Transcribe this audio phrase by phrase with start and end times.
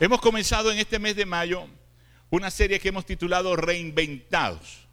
[0.00, 1.66] Hemos comenzado en este mes de mayo
[2.30, 4.86] una serie que hemos titulado Reinventados.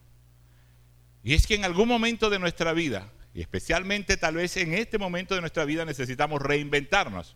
[1.24, 4.98] Y es que en algún momento de nuestra vida, y especialmente tal vez en este
[4.98, 7.36] momento de nuestra vida, necesitamos reinventarnos,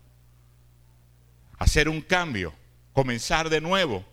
[1.58, 2.54] hacer un cambio,
[2.92, 4.04] comenzar de nuevo.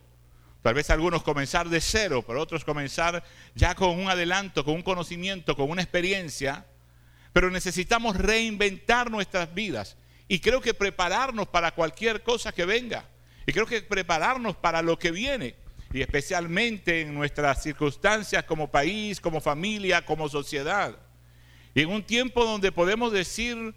[0.62, 3.24] Tal vez algunos comenzar de cero, pero otros comenzar
[3.56, 6.68] ya con un adelanto, con un conocimiento, con una experiencia.
[7.34, 9.98] Pero necesitamos reinventar nuestras vidas
[10.28, 13.06] y creo que prepararnos para cualquier cosa que venga.
[13.48, 15.56] Y creo que prepararnos para lo que viene.
[15.94, 21.00] Y especialmente en nuestras circunstancias como país, como familia, como sociedad.
[21.74, 23.74] Y en un tiempo donde podemos decir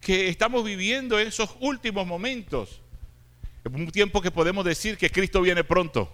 [0.00, 2.82] que estamos viviendo esos últimos momentos.
[3.64, 6.12] En un tiempo que podemos decir que Cristo viene pronto.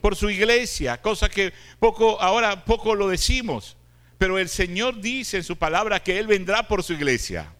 [0.00, 3.76] Por su iglesia, cosa que poco, ahora poco lo decimos.
[4.16, 7.52] Pero el Señor dice en su palabra que Él vendrá por su iglesia.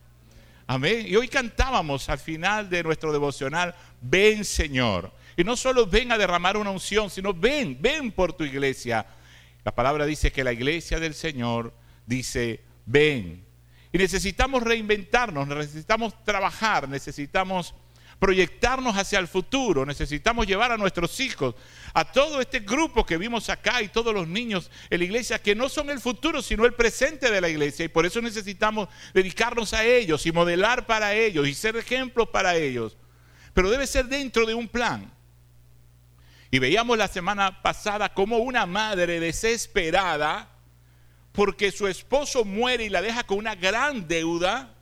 [0.73, 1.05] Amén.
[1.05, 5.13] Y hoy cantábamos al final de nuestro devocional, ven Señor.
[5.37, 9.05] Y no solo ven a derramar una unción, sino ven, ven por tu iglesia.
[9.65, 11.75] La palabra dice que la iglesia del Señor
[12.07, 13.45] dice, ven.
[13.91, 17.75] Y necesitamos reinventarnos, necesitamos trabajar, necesitamos
[18.21, 21.55] proyectarnos hacia el futuro, necesitamos llevar a nuestros hijos,
[21.95, 25.55] a todo este grupo que vimos acá y todos los niños en la iglesia, que
[25.55, 27.87] no son el futuro, sino el presente de la iglesia.
[27.87, 32.55] Y por eso necesitamos dedicarnos a ellos y modelar para ellos y ser ejemplos para
[32.57, 32.99] ellos.
[33.55, 35.11] Pero debe ser dentro de un plan.
[36.51, 40.51] Y veíamos la semana pasada como una madre desesperada,
[41.33, 44.75] porque su esposo muere y la deja con una gran deuda,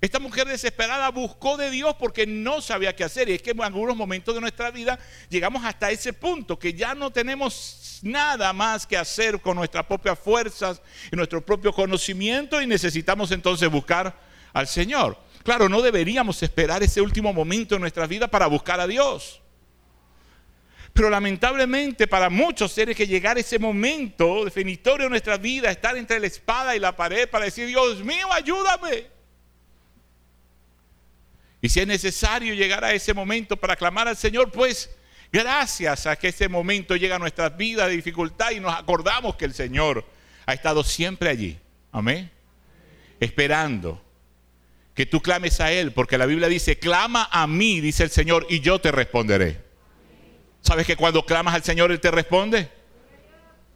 [0.00, 3.30] esta mujer desesperada buscó de Dios porque no sabía qué hacer.
[3.30, 4.98] Y es que en algunos momentos de nuestra vida
[5.30, 10.18] llegamos hasta ese punto que ya no tenemos nada más que hacer con nuestras propias
[10.18, 14.14] fuerzas y nuestro propio conocimiento y necesitamos entonces buscar
[14.52, 15.18] al Señor.
[15.42, 19.40] Claro, no deberíamos esperar ese último momento en nuestra vida para buscar a Dios.
[20.92, 26.20] Pero lamentablemente para muchos seres que llegar ese momento definitorio en nuestra vida, estar entre
[26.20, 29.15] la espada y la pared para decir, Dios mío, ayúdame.
[31.66, 34.88] Y si es necesario llegar a ese momento para clamar al Señor, pues
[35.32, 39.46] gracias a que ese momento llega a nuestras vidas de dificultad y nos acordamos que
[39.46, 40.04] el Señor
[40.46, 41.58] ha estado siempre allí.
[41.90, 42.30] Amén.
[43.18, 44.00] Esperando
[44.94, 48.46] que tú clames a Él, porque la Biblia dice, clama a mí, dice el Señor,
[48.48, 49.60] y yo te responderé.
[50.60, 52.70] ¿Sabes que cuando clamas al Señor Él te responde?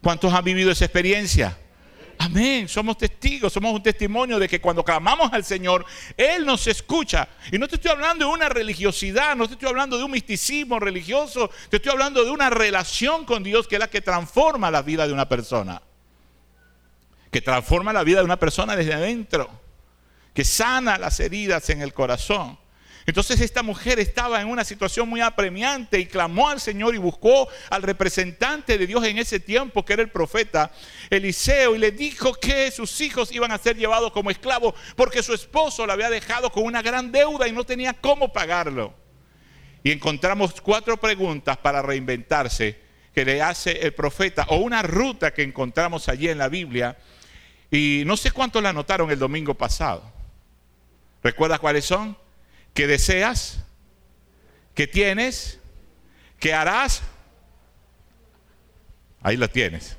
[0.00, 1.58] ¿Cuántos han vivido esa experiencia?
[2.22, 5.86] Amén, somos testigos, somos un testimonio de que cuando clamamos al Señor,
[6.18, 7.26] Él nos escucha.
[7.50, 10.78] Y no te estoy hablando de una religiosidad, no te estoy hablando de un misticismo
[10.78, 14.82] religioso, te estoy hablando de una relación con Dios que es la que transforma la
[14.82, 15.80] vida de una persona.
[17.30, 19.48] Que transforma la vida de una persona desde adentro,
[20.34, 22.58] que sana las heridas en el corazón.
[23.06, 27.48] Entonces esta mujer estaba en una situación muy apremiante y clamó al Señor y buscó
[27.70, 30.70] al representante de Dios en ese tiempo, que era el profeta
[31.08, 35.32] Eliseo, y le dijo que sus hijos iban a ser llevados como esclavos porque su
[35.32, 38.94] esposo la había dejado con una gran deuda y no tenía cómo pagarlo.
[39.82, 42.78] Y encontramos cuatro preguntas para reinventarse
[43.14, 46.96] que le hace el profeta, o una ruta que encontramos allí en la Biblia,
[47.70, 50.12] y no sé cuántos la anotaron el domingo pasado.
[51.22, 52.16] ¿Recuerdas cuáles son?
[52.74, 53.60] ¿Qué deseas,
[54.74, 55.60] ¿Qué tienes,
[56.40, 57.02] ¿Qué harás.
[59.20, 59.98] Ahí lo tienes.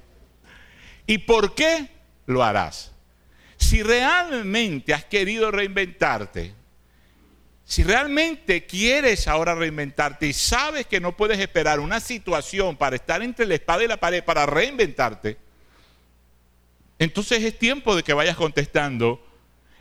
[1.05, 1.87] ¿Y por qué
[2.25, 2.91] lo harás?
[3.57, 6.55] Si realmente has querido reinventarte,
[7.63, 13.21] si realmente quieres ahora reinventarte y sabes que no puedes esperar una situación para estar
[13.21, 15.37] entre la espada y la pared para reinventarte,
[16.97, 19.23] entonces es tiempo de que vayas contestando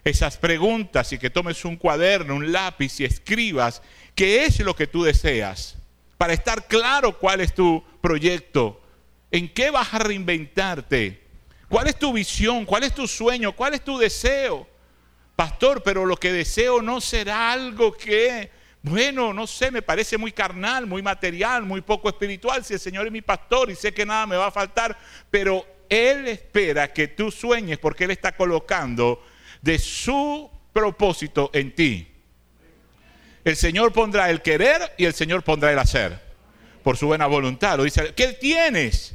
[0.04, 3.82] esas preguntas y que tomes un cuaderno, un lápiz y escribas
[4.14, 5.76] qué es lo que tú deseas,
[6.16, 8.82] para estar claro cuál es tu proyecto,
[9.30, 11.22] en qué vas a reinventarte,
[11.68, 14.66] cuál es tu visión, cuál es tu sueño, cuál es tu deseo.
[15.36, 18.50] Pastor, pero lo que deseo no será algo que,
[18.82, 23.06] bueno, no sé, me parece muy carnal, muy material, muy poco espiritual, si el Señor
[23.06, 24.98] es mi pastor y sé que nada me va a faltar,
[25.30, 29.22] pero Él espera que tú sueñes porque Él está colocando
[29.62, 32.08] de su propósito en ti.
[33.44, 36.20] El Señor pondrá el querer y el Señor pondrá el hacer.
[36.82, 37.76] Por su buena voluntad.
[37.76, 39.14] Lo dice, ¿qué tienes?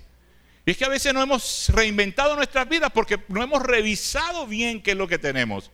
[0.66, 4.82] Y es que a veces no hemos reinventado nuestras vidas porque no hemos revisado bien
[4.82, 5.72] qué es lo que tenemos.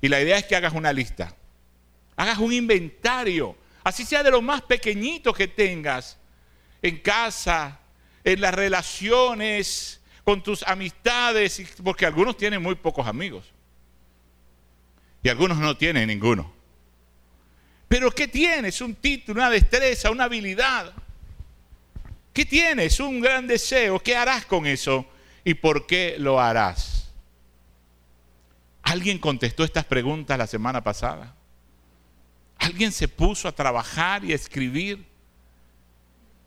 [0.00, 1.34] Y la idea es que hagas una lista.
[2.16, 3.56] Hagas un inventario.
[3.84, 6.18] Así sea de lo más pequeñito que tengas.
[6.82, 7.80] En casa,
[8.24, 11.74] en las relaciones, con tus amistades.
[11.82, 13.55] Porque algunos tienen muy pocos amigos
[15.26, 16.52] y algunos no tienen ninguno.
[17.88, 18.80] Pero ¿qué tienes?
[18.80, 20.92] Un título, una destreza, una habilidad.
[22.32, 23.00] ¿Qué tienes?
[23.00, 23.98] Un gran deseo.
[23.98, 25.04] ¿Qué harás con eso?
[25.42, 27.10] ¿Y por qué lo harás?
[28.84, 31.34] ¿Alguien contestó estas preguntas la semana pasada?
[32.58, 35.04] ¿Alguien se puso a trabajar y a escribir?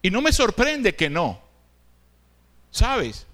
[0.02, 1.42] Y no me sorprende que no.
[2.72, 3.28] ¿Sabes?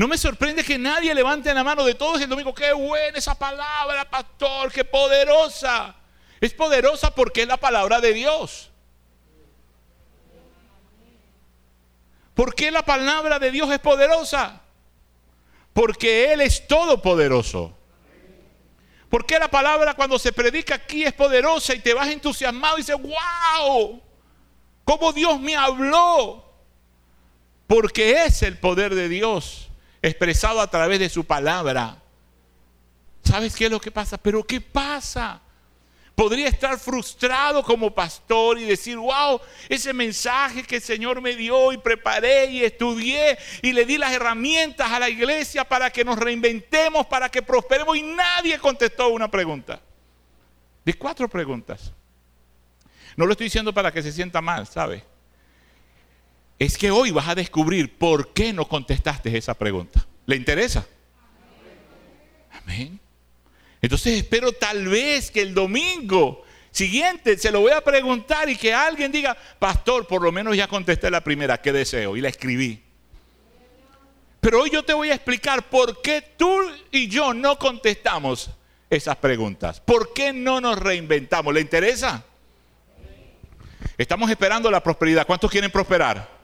[0.00, 2.54] No me sorprende que nadie levante la mano de todos el domingo.
[2.54, 5.94] Qué buena esa palabra, pastor, qué poderosa.
[6.40, 8.70] Es poderosa porque es la palabra de Dios.
[12.32, 14.62] ¿Por qué la palabra de Dios es poderosa?
[15.74, 17.76] Porque Él es todopoderoso.
[19.10, 22.80] ¿Por qué la palabra cuando se predica aquí es poderosa y te vas entusiasmado y
[22.80, 24.00] dices, wow,
[24.82, 26.42] cómo Dios me habló?
[27.66, 29.66] Porque es el poder de Dios
[30.02, 31.96] expresado a través de su palabra.
[33.24, 34.18] ¿Sabes qué es lo que pasa?
[34.18, 35.40] Pero ¿qué pasa?
[36.14, 41.72] Podría estar frustrado como pastor y decir, wow, ese mensaje que el Señor me dio
[41.72, 46.18] y preparé y estudié y le di las herramientas a la iglesia para que nos
[46.18, 49.80] reinventemos, para que prosperemos y nadie contestó una pregunta.
[50.84, 51.92] De cuatro preguntas.
[53.16, 55.04] No lo estoy diciendo para que se sienta mal, ¿sabe?
[56.60, 60.06] Es que hoy vas a descubrir por qué no contestaste esa pregunta.
[60.26, 60.86] ¿Le interesa?
[62.52, 63.00] Amén.
[63.80, 68.74] Entonces espero tal vez que el domingo siguiente se lo voy a preguntar y que
[68.74, 72.14] alguien diga, pastor, por lo menos ya contesté la primera, ¿qué deseo?
[72.14, 72.82] Y la escribí.
[74.42, 76.60] Pero hoy yo te voy a explicar por qué tú
[76.90, 78.50] y yo no contestamos
[78.90, 79.80] esas preguntas.
[79.80, 81.54] ¿Por qué no nos reinventamos?
[81.54, 82.22] ¿Le interesa?
[83.96, 85.26] Estamos esperando la prosperidad.
[85.26, 86.39] ¿Cuántos quieren prosperar?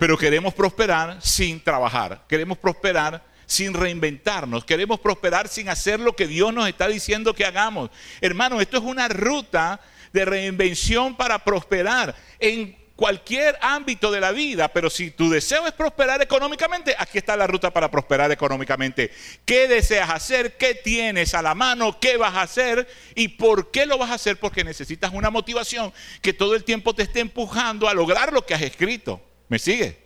[0.00, 2.24] Pero queremos prosperar sin trabajar.
[2.26, 4.64] Queremos prosperar sin reinventarnos.
[4.64, 7.90] Queremos prosperar sin hacer lo que Dios nos está diciendo que hagamos.
[8.22, 9.78] Hermano, esto es una ruta
[10.14, 15.74] de reinvención para prosperar en cualquier ámbito de la vida, pero si tu deseo es
[15.74, 19.12] prosperar económicamente, aquí está la ruta para prosperar económicamente.
[19.44, 20.56] ¿Qué deseas hacer?
[20.56, 22.00] ¿Qué tienes a la mano?
[22.00, 22.88] ¿Qué vas a hacer?
[23.14, 24.38] ¿Y por qué lo vas a hacer?
[24.38, 25.92] Porque necesitas una motivación
[26.22, 29.20] que todo el tiempo te esté empujando a lograr lo que has escrito.
[29.50, 29.98] ¿Me sigue?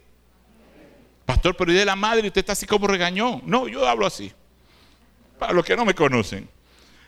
[1.26, 2.26] Pastor, pero ¿y de la madre?
[2.26, 3.42] Usted está así como regañó.
[3.44, 4.32] No, yo hablo así.
[5.38, 6.48] Para los que no me conocen.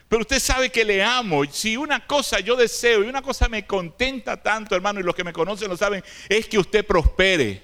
[0.07, 1.43] Pero usted sabe que le amo.
[1.45, 5.23] Si una cosa yo deseo y una cosa me contenta tanto, hermano, y los que
[5.23, 7.63] me conocen lo saben, es que usted prospere.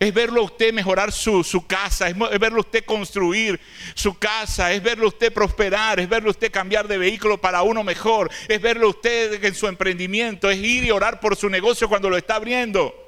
[0.00, 3.60] Es verlo a usted mejorar su, su casa, es, es, verlo a usted construir
[3.94, 7.62] su casa, es verlo a usted prosperar, es verlo a usted cambiar de vehículo para
[7.62, 11.50] uno mejor, es verlo a usted en su emprendimiento, es ir y orar por su
[11.50, 13.07] negocio cuando lo está abriendo.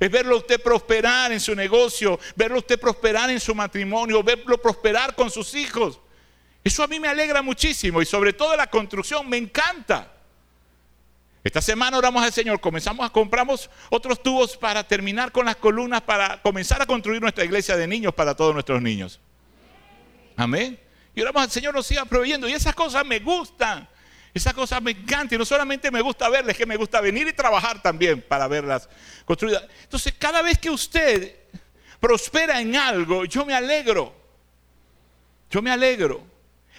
[0.00, 5.14] Es verlo usted prosperar en su negocio, verlo usted prosperar en su matrimonio, verlo prosperar
[5.14, 6.00] con sus hijos.
[6.62, 10.12] Eso a mí me alegra muchísimo y sobre todo la construcción me encanta.
[11.42, 16.02] Esta semana oramos al Señor, comenzamos a compramos otros tubos para terminar con las columnas,
[16.02, 19.20] para comenzar a construir nuestra iglesia de niños para todos nuestros niños.
[20.36, 20.78] Amén.
[21.14, 23.88] Y oramos al Señor nos siga proveyendo y esas cosas me gustan.
[24.34, 27.26] Esa cosa me encanta y no solamente me gusta verlas, es que me gusta venir
[27.26, 28.88] y trabajar también para verlas
[29.24, 29.64] construidas.
[29.82, 31.36] Entonces, cada vez que usted
[31.98, 34.14] prospera en algo, yo me alegro.
[35.50, 36.26] Yo me alegro.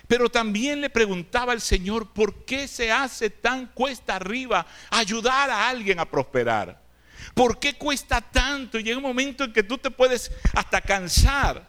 [0.08, 5.70] Pero también le preguntaba al Señor, ¿por qué se hace tan cuesta arriba ayudar a
[5.70, 6.82] alguien a prosperar?
[7.34, 8.80] ¿Por qué cuesta tanto?
[8.80, 11.68] Y llega un momento en que tú te puedes hasta cansar.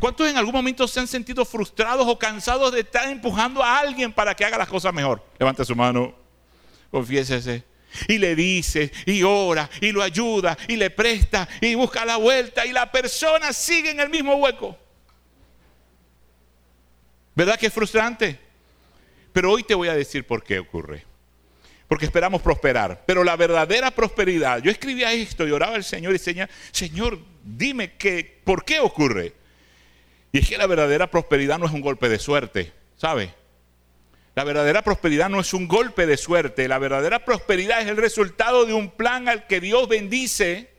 [0.00, 4.10] ¿Cuántos en algún momento se han sentido frustrados o cansados de estar empujando a alguien
[4.10, 5.22] para que haga las cosas mejor?
[5.38, 6.14] Levante su mano,
[6.90, 7.64] confiésese.
[8.08, 12.64] Y le dice, y ora, y lo ayuda, y le presta, y busca la vuelta,
[12.64, 14.78] y la persona sigue en el mismo hueco.
[17.34, 18.38] ¿Verdad que es frustrante?
[19.34, 21.04] Pero hoy te voy a decir por qué ocurre.
[21.88, 23.02] Porque esperamos prosperar.
[23.04, 27.96] Pero la verdadera prosperidad, yo escribía esto y oraba al Señor y decía, Señor, dime
[27.96, 29.39] que, por qué ocurre.
[30.32, 33.34] Y es que la verdadera prosperidad no es un golpe de suerte, ¿sabe?
[34.34, 36.68] La verdadera prosperidad no es un golpe de suerte.
[36.68, 40.70] La verdadera prosperidad es el resultado de un plan al que Dios bendice.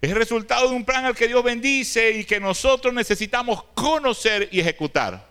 [0.00, 4.48] Es el resultado de un plan al que Dios bendice y que nosotros necesitamos conocer
[4.52, 5.28] y ejecutar.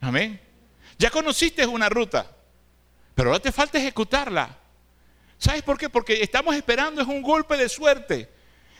[0.00, 0.40] Amén.
[0.96, 2.30] Ya conociste una ruta,
[3.14, 4.56] pero ahora te falta ejecutarla.
[5.38, 5.88] ¿Sabes por qué?
[5.88, 8.28] Porque estamos esperando es un golpe de suerte.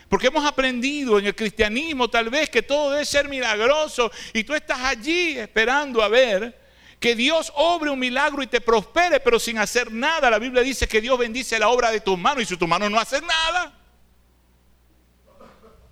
[0.09, 4.55] Porque hemos aprendido en el cristianismo tal vez que todo debe ser milagroso y tú
[4.55, 6.59] estás allí esperando a ver
[6.99, 10.29] que Dios obre un milagro y te prospere, pero sin hacer nada.
[10.29, 12.89] La Biblia dice que Dios bendice la obra de tus manos y si tus manos
[12.89, 13.73] no hacen nada,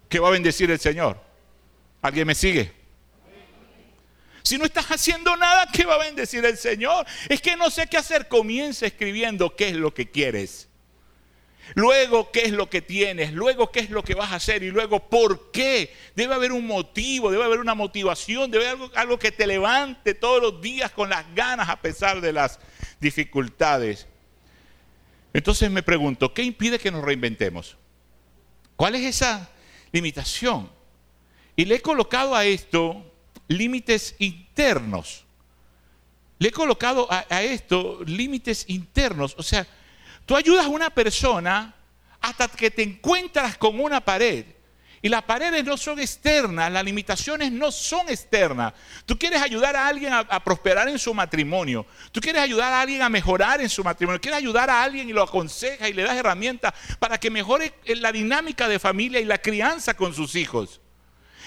[0.09, 1.21] ¿qué va a bendecir el Señor?
[2.01, 2.73] ¿Alguien me sigue?
[4.41, 7.05] Si no estás haciendo nada, ¿qué va a bendecir el Señor?
[7.29, 8.29] Es que no sé qué hacer.
[8.29, 10.69] Comienza escribiendo qué es lo que quieres.
[11.75, 13.33] Luego, ¿qué es lo que tienes?
[13.33, 14.63] Luego, ¿qué es lo que vas a hacer?
[14.63, 15.93] Y luego, ¿por qué?
[16.15, 20.41] Debe haber un motivo, debe haber una motivación, debe haber algo, que te levante todos
[20.41, 22.59] los días con las ganas a pesar de las
[22.99, 24.07] dificultades.
[25.33, 27.77] Entonces me pregunto, ¿qué impide que nos reinventemos?
[28.75, 29.49] ¿Cuál es esa
[29.91, 30.71] limitación?
[31.55, 33.13] Y le he colocado a esto
[33.47, 35.25] límites internos.
[36.39, 39.35] Le he colocado a, a esto límites internos.
[39.37, 39.67] O sea,
[40.27, 41.73] Tú ayudas a una persona
[42.19, 44.45] hasta que te encuentras con una pared.
[45.01, 48.73] Y las paredes no son externas, las limitaciones no son externas.
[49.05, 51.85] Tú quieres ayudar a alguien a, prosperar en su matrimonio.
[52.11, 54.19] Tú quieres ayudar a alguien a mejorar en su matrimonio.
[54.19, 58.11] Quieres ayudar a alguien y lo aconseja y le das herramientas para que mejore la
[58.11, 60.81] dinámica de familia y la crianza con sus hijos.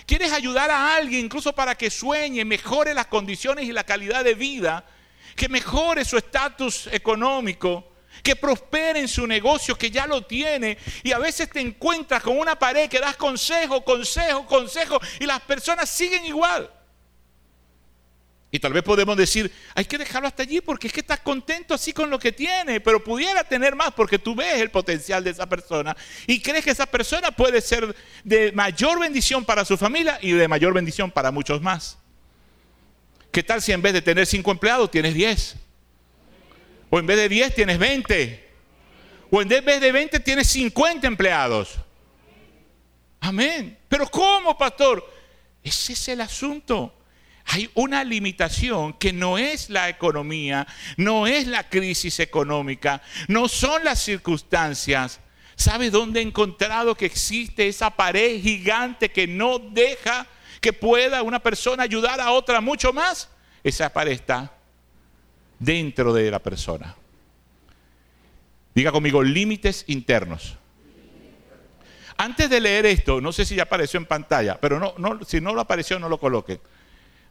[0.06, 4.34] Quieres ayudar a alguien incluso para que sueñe, mejore las condiciones y la calidad de
[4.34, 4.86] vida,
[5.36, 7.89] que mejore su estatus económico
[8.22, 10.78] que prospere en su negocio, que ya lo tiene.
[11.02, 15.40] Y a veces te encuentras con una pared que das consejo, consejo, consejo, y las
[15.40, 16.70] personas siguen igual.
[18.52, 21.72] Y tal vez podemos decir, hay que dejarlo hasta allí porque es que estás contento
[21.72, 25.30] así con lo que tiene, pero pudiera tener más porque tú ves el potencial de
[25.30, 25.96] esa persona
[26.26, 30.48] y crees que esa persona puede ser de mayor bendición para su familia y de
[30.48, 31.96] mayor bendición para muchos más.
[33.30, 35.54] ¿Qué tal si en vez de tener cinco empleados tienes diez?
[36.90, 38.50] O en vez de 10 tienes 20.
[39.30, 41.76] O en vez de 20 tienes 50 empleados.
[43.20, 43.78] Amén.
[43.88, 45.08] Pero ¿cómo, pastor?
[45.62, 46.96] Ese es el asunto.
[47.46, 50.66] Hay una limitación que no es la economía,
[50.96, 55.20] no es la crisis económica, no son las circunstancias.
[55.56, 60.26] ¿Sabe dónde he encontrado que existe esa pared gigante que no deja
[60.60, 63.28] que pueda una persona ayudar a otra mucho más?
[63.62, 64.59] Esa pared está
[65.60, 66.96] dentro de la persona.
[68.74, 70.56] Diga conmigo, límites internos.
[72.16, 75.40] Antes de leer esto, no sé si ya apareció en pantalla, pero no, no, si
[75.40, 76.60] no lo apareció, no lo coloque.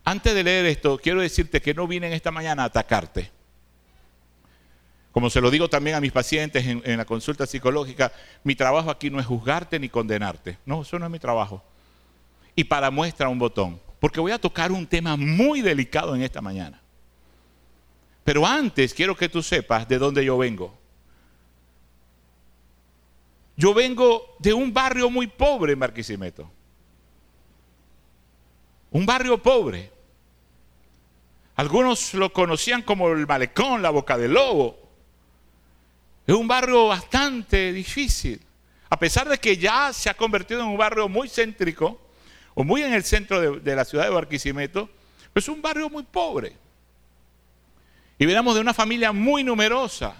[0.06, 3.32] Antes de leer esto, quiero decirte que no vine esta mañana a atacarte.
[5.12, 8.12] Como se lo digo también a mis pacientes en, en la consulta psicológica,
[8.44, 10.58] mi trabajo aquí no es juzgarte ni condenarte.
[10.66, 11.64] No, eso no es mi trabajo.
[12.56, 16.42] Y para muestra un botón, porque voy a tocar un tema muy delicado en esta
[16.42, 16.79] mañana.
[18.30, 20.78] Pero antes quiero que tú sepas de dónde yo vengo.
[23.58, 26.48] Yo vengo de un barrio muy pobre en Barquisimeto.
[28.92, 29.92] Un barrio pobre.
[31.56, 34.78] Algunos lo conocían como el malecón, la boca del lobo.
[36.28, 38.40] Es un barrio bastante difícil.
[38.92, 42.00] A pesar de que ya se ha convertido en un barrio muy céntrico,
[42.54, 44.88] o muy en el centro de, la ciudad de Barquisimeto,
[45.34, 46.69] es un barrio muy pobre.
[48.20, 50.14] Y veníamos de una familia muy numerosa.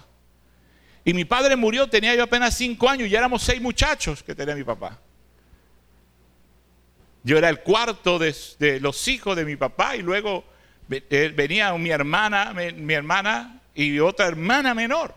[1.04, 4.34] Y mi padre murió, tenía yo apenas cinco años y ya éramos seis muchachos que
[4.34, 4.98] tenía mi papá.
[7.22, 10.44] Yo era el cuarto de, los hijos de mi papá y luego
[10.90, 15.14] eh, venía mi hermana, mi hermana y otra hermana menor.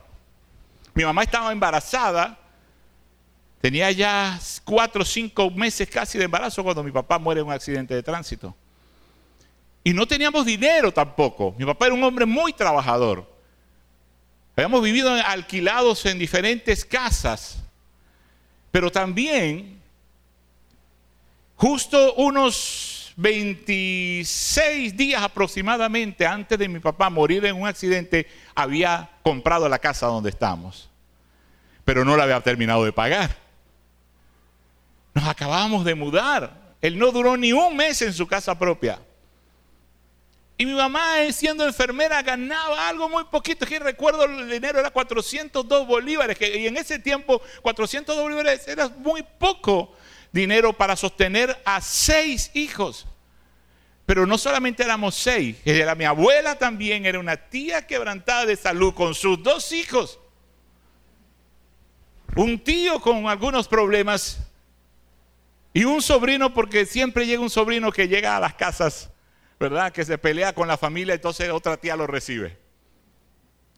[0.94, 2.38] Mi mamá estaba embarazada,
[3.62, 7.54] tenía ya cuatro o cinco meses casi de embarazo cuando mi papá muere en un
[7.54, 8.56] accidente de tránsito.
[9.84, 11.54] Y no teníamos dinero tampoco.
[11.58, 13.30] Mi papá era un hombre muy trabajador.
[14.56, 17.62] Habíamos vivido alquilados en diferentes casas.
[18.72, 19.82] Pero también,
[21.56, 29.68] justo unos 26 días aproximadamente antes de mi papá morir en un accidente, había comprado
[29.68, 30.90] la casa donde estamos.
[31.84, 33.36] Pero no la había terminado de pagar.
[35.14, 36.76] Nos acabamos de mudar.
[36.82, 39.00] Él no duró ni un mes en su casa propia.
[40.58, 43.66] Y mi mamá, eh, siendo enfermera, ganaba algo muy poquito.
[43.66, 46.38] Que recuerdo el dinero era 402 bolívares.
[46.40, 49.96] y en ese tiempo, 402 bolívares era muy poco
[50.32, 53.08] dinero para sostener a seis hijos.
[54.06, 58.94] Pero no solamente éramos seis, era mi abuela también, era una tía quebrantada de salud
[58.94, 60.20] con sus dos hijos.
[62.36, 64.40] Un tío con algunos problemas
[65.74, 69.10] y un sobrino, porque siempre llega un sobrino que llega a las casas
[69.64, 69.94] ¿verdad?
[69.94, 72.60] Que se pelea con la familia, entonces otra tía lo recibe.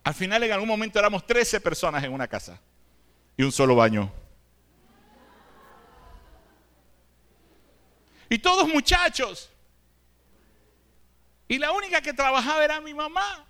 [0.03, 2.59] Al final en algún momento éramos 13 personas en una casa
[3.37, 4.11] y un solo baño.
[8.29, 9.51] Y todos muchachos.
[11.47, 13.45] Y la única que trabajaba era mi mamá.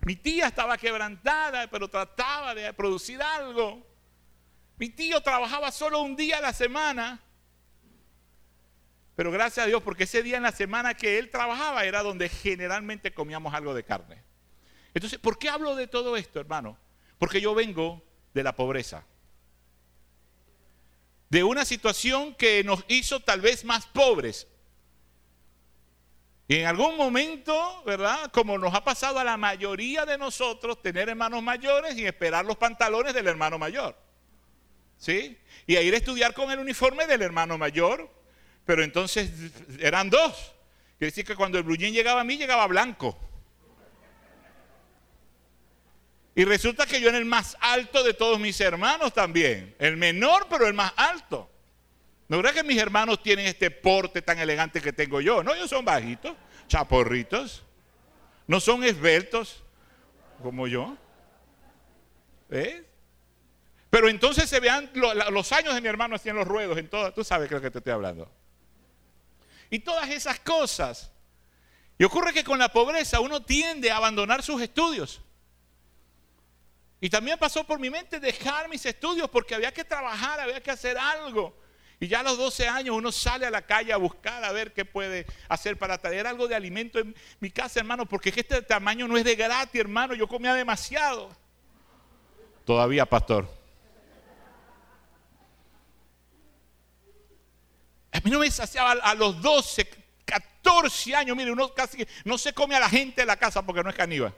[0.00, 3.86] Mi tía estaba quebrantada, pero trataba de producir algo.
[4.78, 7.20] Mi tío trabajaba solo un día a la semana
[9.16, 12.28] Pero gracias a Dios, porque ese día en la semana que él trabajaba era donde
[12.28, 14.22] generalmente comíamos algo de carne.
[14.92, 16.78] Entonces, ¿por qué hablo de todo esto, hermano?
[17.18, 18.02] Porque yo vengo
[18.34, 19.06] de la pobreza.
[21.30, 24.46] De una situación que nos hizo tal vez más pobres.
[26.46, 28.30] Y en algún momento, ¿verdad?
[28.32, 32.56] Como nos ha pasado a la mayoría de nosotros, tener hermanos mayores y esperar los
[32.56, 33.96] pantalones del hermano mayor.
[34.98, 35.38] ¿Sí?
[35.66, 38.15] Y a ir a estudiar con el uniforme del hermano mayor.
[38.66, 39.30] Pero entonces
[39.78, 40.52] eran dos.
[40.98, 43.16] Quiere decir que cuando el bruñín llegaba a mí, llegaba blanco.
[46.34, 49.74] Y resulta que yo era el más alto de todos mis hermanos también.
[49.78, 51.50] El menor, pero el más alto.
[52.28, 55.42] ¿No verdad que mis hermanos tienen este porte tan elegante que tengo yo?
[55.42, 57.62] No, ellos son bajitos, chaporritos.
[58.46, 59.62] No son esbeltos
[60.42, 60.96] como yo.
[62.48, 62.82] ¿Ves?
[63.88, 64.90] Pero entonces se vean
[65.30, 67.12] los años de mi hermano hacían los ruedos en todo.
[67.12, 68.30] Tú sabes es lo que te estoy hablando.
[69.70, 71.10] Y todas esas cosas.
[71.98, 75.20] Y ocurre que con la pobreza uno tiende a abandonar sus estudios.
[77.00, 80.70] Y también pasó por mi mente dejar mis estudios porque había que trabajar, había que
[80.70, 81.56] hacer algo.
[81.98, 84.72] Y ya a los 12 años uno sale a la calle a buscar a ver
[84.72, 88.40] qué puede hacer para traer algo de alimento en mi casa, hermano, porque es que
[88.42, 91.30] este tamaño no es de gratis, hermano, yo comía demasiado.
[92.66, 93.48] Todavía, pastor.
[98.16, 99.86] A mí no me saciaba a los 12,
[100.24, 103.82] 14 años, mire, uno casi no se come a la gente de la casa porque
[103.82, 104.34] no es caníbal.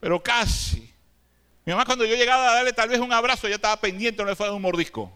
[0.00, 0.92] Pero casi.
[1.64, 4.28] Mi mamá cuando yo llegaba a darle tal vez un abrazo, ya estaba pendiente, no
[4.28, 5.10] le fue a un mordisco.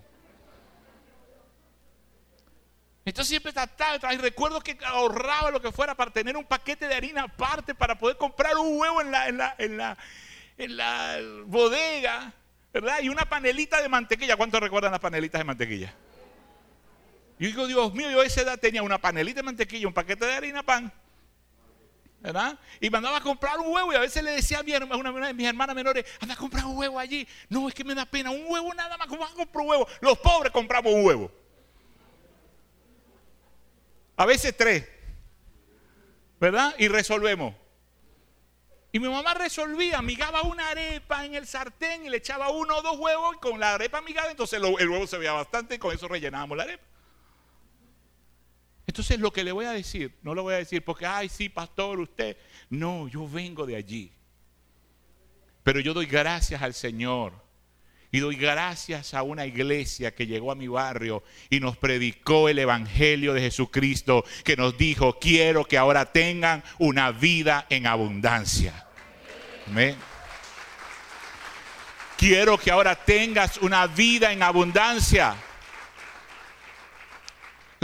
[3.04, 6.94] Entonces siempre trataba, y recuerdo que ahorraba lo que fuera para tener un paquete de
[6.94, 9.98] harina aparte para poder comprar un huevo en la, en la, en la,
[10.56, 12.32] en la bodega,
[12.72, 13.00] ¿verdad?
[13.02, 14.36] Y una panelita de mantequilla.
[14.36, 15.94] ¿Cuántos recuerdan las panelitas de mantequilla?
[17.38, 20.26] Yo digo, Dios mío, yo a esa edad tenía una panelita de mantequilla, un paquete
[20.26, 20.92] de harina, pan.
[22.20, 22.58] ¿verdad?
[22.80, 25.34] Y mandaba a comprar un huevo y a veces le decía a, mi, una, de
[25.34, 27.26] mis hermanas menores, anda a comprar un huevo allí.
[27.48, 29.70] No, es que me da pena, un huevo nada más, ¿cómo vas a comprar un
[29.70, 29.88] huevo?
[30.00, 31.30] Los pobres compramos un huevo.
[34.16, 34.88] A veces tres,
[36.40, 36.74] ¿verdad?
[36.78, 37.54] Y resolvemos.
[38.90, 42.82] Y mi mamá resolvía, amigaba una arepa en el sartén y le echaba uno o
[42.82, 45.94] dos huevos y con la arepa amigada, entonces el huevo se veía bastante y con
[45.94, 46.84] eso rellenábamos la arepa.
[48.88, 51.50] Entonces lo que le voy a decir, no lo voy a decir porque, ay, sí,
[51.50, 52.38] pastor, usted.
[52.70, 54.10] No, yo vengo de allí.
[55.62, 57.34] Pero yo doy gracias al Señor.
[58.10, 62.58] Y doy gracias a una iglesia que llegó a mi barrio y nos predicó el
[62.58, 68.86] Evangelio de Jesucristo, que nos dijo, quiero que ahora tengan una vida en abundancia.
[69.66, 69.96] Amén.
[72.16, 75.36] Quiero que ahora tengas una vida en abundancia.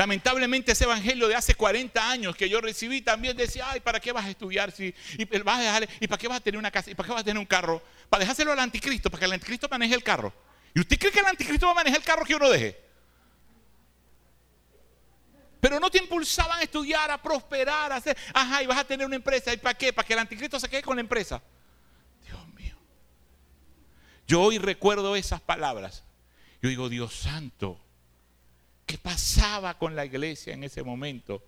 [0.04, 4.12] Lamentablemente ese evangelio de hace 40 años que yo recibí también decía, ay, ¿para qué
[4.12, 4.70] vas a estudiar?
[4.70, 6.90] Si, y, vas a dejarle, ¿Y para qué vas a tener una casa?
[6.90, 7.82] ¿Y para qué vas a tener un carro?
[8.10, 10.30] Para dejárselo al anticristo, para que el anticristo maneje el carro.
[10.74, 12.78] ¿Y usted cree que el anticristo va a manejar el carro que uno deje?
[15.58, 19.06] Pero no te impulsaban a estudiar, a prosperar, a hacer, ajá, y vas a tener
[19.06, 19.54] una empresa.
[19.54, 19.90] ¿Y para qué?
[19.90, 21.42] Para que el anticristo se quede con la empresa.
[22.26, 22.76] Dios mío.
[24.28, 26.04] Yo hoy recuerdo esas palabras.
[26.60, 27.80] Yo digo, Dios santo,
[28.86, 31.42] ¿Qué pasaba con la iglesia en ese momento?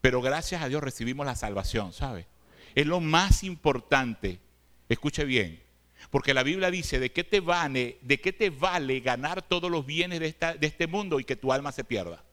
[0.00, 2.26] Pero gracias a Dios recibimos la salvación, ¿sabe?
[2.74, 4.40] Es lo más importante.
[4.88, 5.62] Escuche bien.
[6.10, 9.84] Porque la Biblia dice, ¿de qué te vale, de qué te vale ganar todos los
[9.84, 12.24] bienes de, de este mundo y que tu alma se pierda?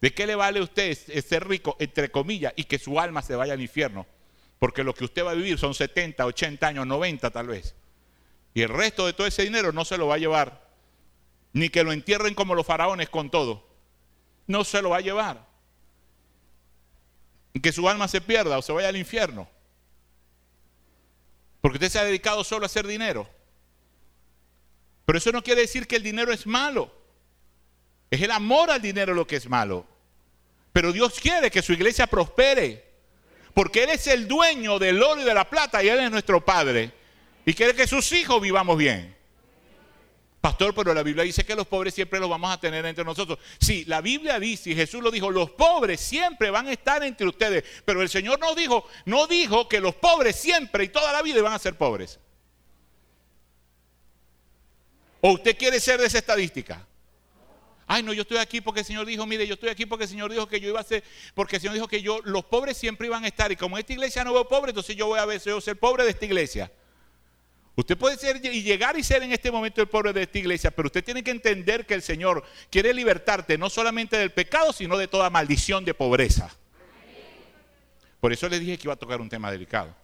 [0.00, 3.34] ¿De qué le vale a usted ser rico, entre comillas, y que su alma se
[3.34, 4.06] vaya al infierno?
[4.58, 7.74] Porque lo que usted va a vivir son 70, 80 años, 90 tal vez.
[8.54, 10.63] Y el resto de todo ese dinero no se lo va a llevar
[11.54, 13.64] ni que lo entierren como los faraones con todo.
[14.46, 15.46] No se lo va a llevar.
[17.62, 19.48] Que su alma se pierda o se vaya al infierno.
[21.60, 23.30] Porque usted se ha dedicado solo a hacer dinero.
[25.06, 26.92] Pero eso no quiere decir que el dinero es malo.
[28.10, 29.86] Es el amor al dinero lo que es malo.
[30.72, 32.84] Pero Dios quiere que su iglesia prospere.
[33.54, 36.44] Porque Él es el dueño del oro y de la plata y Él es nuestro
[36.44, 36.92] Padre.
[37.46, 39.13] Y quiere que sus hijos vivamos bien.
[40.44, 43.38] Pastor, pero la Biblia dice que los pobres siempre los vamos a tener entre nosotros.
[43.58, 47.26] Sí, la Biblia dice, y Jesús lo dijo, los pobres siempre van a estar entre
[47.26, 47.64] ustedes.
[47.86, 51.40] Pero el Señor no dijo, no dijo que los pobres siempre y toda la vida
[51.40, 52.20] van a ser pobres.
[55.22, 56.86] ¿O usted quiere ser de esa estadística?
[57.86, 60.10] Ay, no, yo estoy aquí porque el Señor dijo, mire, yo estoy aquí porque el
[60.10, 61.02] Señor dijo que yo iba a ser,
[61.34, 63.50] porque el Señor dijo que yo, los pobres siempre iban a estar.
[63.50, 66.04] Y como esta iglesia no veo pobre, entonces yo voy a ver, yo ser pobre
[66.04, 66.70] de esta iglesia.
[67.76, 70.70] Usted puede ser y llegar y ser en este momento el pobre de esta iglesia,
[70.70, 74.96] pero usted tiene que entender que el Señor quiere libertarte no solamente del pecado, sino
[74.96, 76.54] de toda maldición de pobreza.
[78.20, 79.94] Por eso le dije que iba a tocar un tema delicado.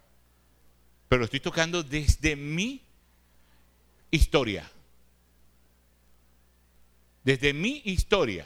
[1.07, 2.83] Pero lo estoy tocando desde mi
[4.11, 4.69] historia.
[7.23, 8.45] Desde mi historia.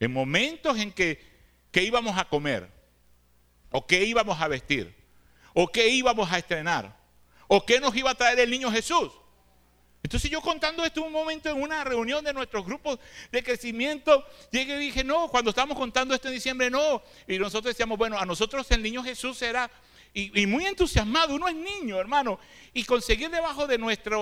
[0.00, 1.22] En momentos en que,
[1.70, 2.70] que íbamos a comer,
[3.70, 4.94] o qué íbamos a vestir,
[5.52, 6.96] o qué íbamos a estrenar
[7.48, 9.10] ¿O qué nos iba a traer el niño Jesús?
[10.02, 13.00] Entonces yo contando esto un momento en una reunión de nuestros grupos
[13.32, 17.02] de crecimiento, llegué y dije, no, cuando estábamos contando esto en diciembre, no.
[17.26, 19.68] Y nosotros decíamos, bueno, a nosotros el niño Jesús era,
[20.14, 22.38] y, muy entusiasmado, uno es niño, hermano,
[22.72, 24.18] y conseguir debajo de nuestra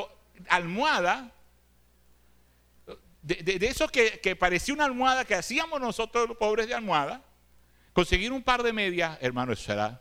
[0.49, 1.31] almohada,
[3.21, 7.23] de, eso que, que, parecía una almohada que hacíamos nosotros los pobres de almohada,
[7.93, 10.01] conseguir un par de medias, hermano, eso era,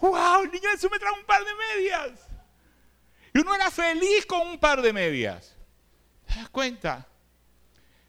[0.00, 2.27] wow, el niño Jesús me trajo un par de medias.
[3.38, 5.54] Y uno era feliz con un par de medias.
[6.26, 7.06] ¿Te das cuenta?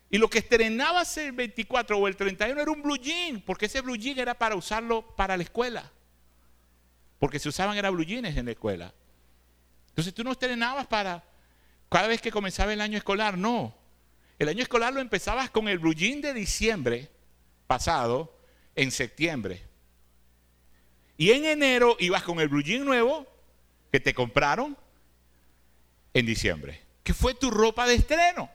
[0.10, 2.98] Y lo que estrenabas el 24 o el 31 era un blue
[3.46, 5.92] porque ese blue jean era para usarlo para la escuela.
[7.20, 8.92] Porque se usaban era blue en la escuela.
[9.89, 11.24] Entonces tú no estrenabas para
[11.92, 13.76] cada vez que comenzaba el año escolar, no.
[14.39, 17.08] El año escolar lo empezabas con el blue jean de diciembre
[17.68, 18.36] pasado
[18.76, 19.62] en septiembre.
[21.18, 23.28] Y en enero ibas con el blue jean nuevo
[23.92, 24.76] que te compraron
[26.13, 28.50] en diciembre, que fue tu ropa de estreno.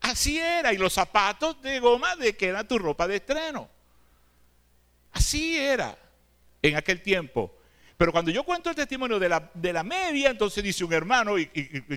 [0.00, 3.68] Así era, y los zapatos de goma de que era tu ropa de estreno.
[5.12, 5.96] Así era
[6.60, 7.56] en aquel tiempo.
[7.96, 11.38] Pero cuando yo cuento el testimonio de la, de la media, entonces dice un hermano,
[11.38, 11.46] y,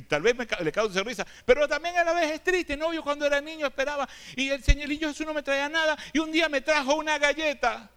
[0.08, 2.93] tal vez me, le causa risa, pero también a la vez es triste, ¿no?
[2.93, 6.32] Yo cuando era niño esperaba, y el señorillo Jesús no me traía nada, y un
[6.32, 7.89] día me trajo una galleta.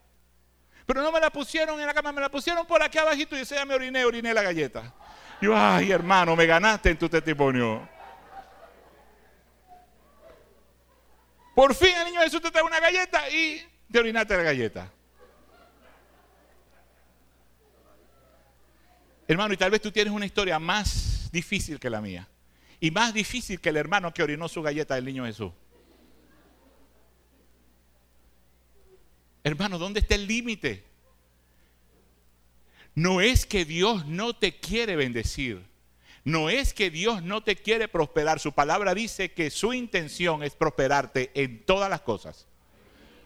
[0.87, 3.43] Pero no me la pusieron en la cama, me la pusieron por aquí abajito y
[3.43, 4.93] ese ya me oriné, oriné la galleta.
[5.41, 7.89] Yo, ay hermano, me ganaste en tu testimonio.
[11.55, 14.93] Por fin el niño Jesús te trae una galleta y te orinaste la galleta.
[19.27, 22.29] Hermano, y tal vez tú tienes una historia más difícil que la mía.
[22.81, 25.53] Y más difícil que el hermano que orinó su galleta del niño Jesús.
[29.45, 30.90] Hermano, ¿dónde está el límite?
[32.95, 35.71] No es que Dios no te quiere bendecir.
[36.25, 38.41] No es que Dios no te quiere prosperar.
[38.41, 42.47] Su palabra dice que su intención es prosperarte en todas las cosas.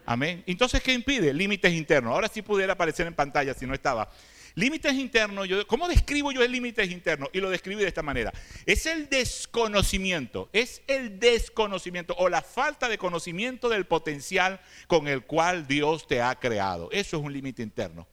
[0.07, 0.45] Amén.
[0.47, 1.33] Entonces, ¿qué impide?
[1.33, 2.13] Límites internos.
[2.13, 4.11] Ahora sí pudiera aparecer en pantalla si no estaba.
[4.57, 7.29] Límites internos, yo, ¿cómo describo yo el límites internos?
[7.33, 8.33] Y lo describí de esta manera.
[8.67, 15.25] Es el desconocimiento, es el desconocimiento o la falta de conocimiento del potencial con el
[15.25, 16.89] cual Dios te ha creado.
[16.93, 18.07] Eso es un límite interno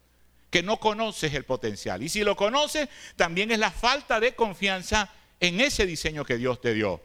[0.52, 2.04] que no conoces el potencial.
[2.04, 5.10] Y si lo conoces, también es la falta de confianza
[5.40, 7.02] en ese diseño que Dios te dio.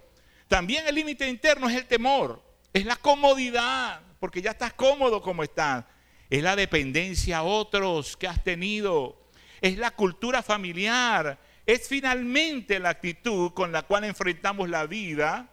[0.48, 5.44] También el límite interno es el temor, es la comodidad, porque ya estás cómodo como
[5.44, 5.85] estás.
[6.28, 9.28] Es la dependencia a otros que has tenido.
[9.61, 11.38] Es la cultura familiar.
[11.64, 15.48] Es finalmente la actitud con la cual enfrentamos la vida.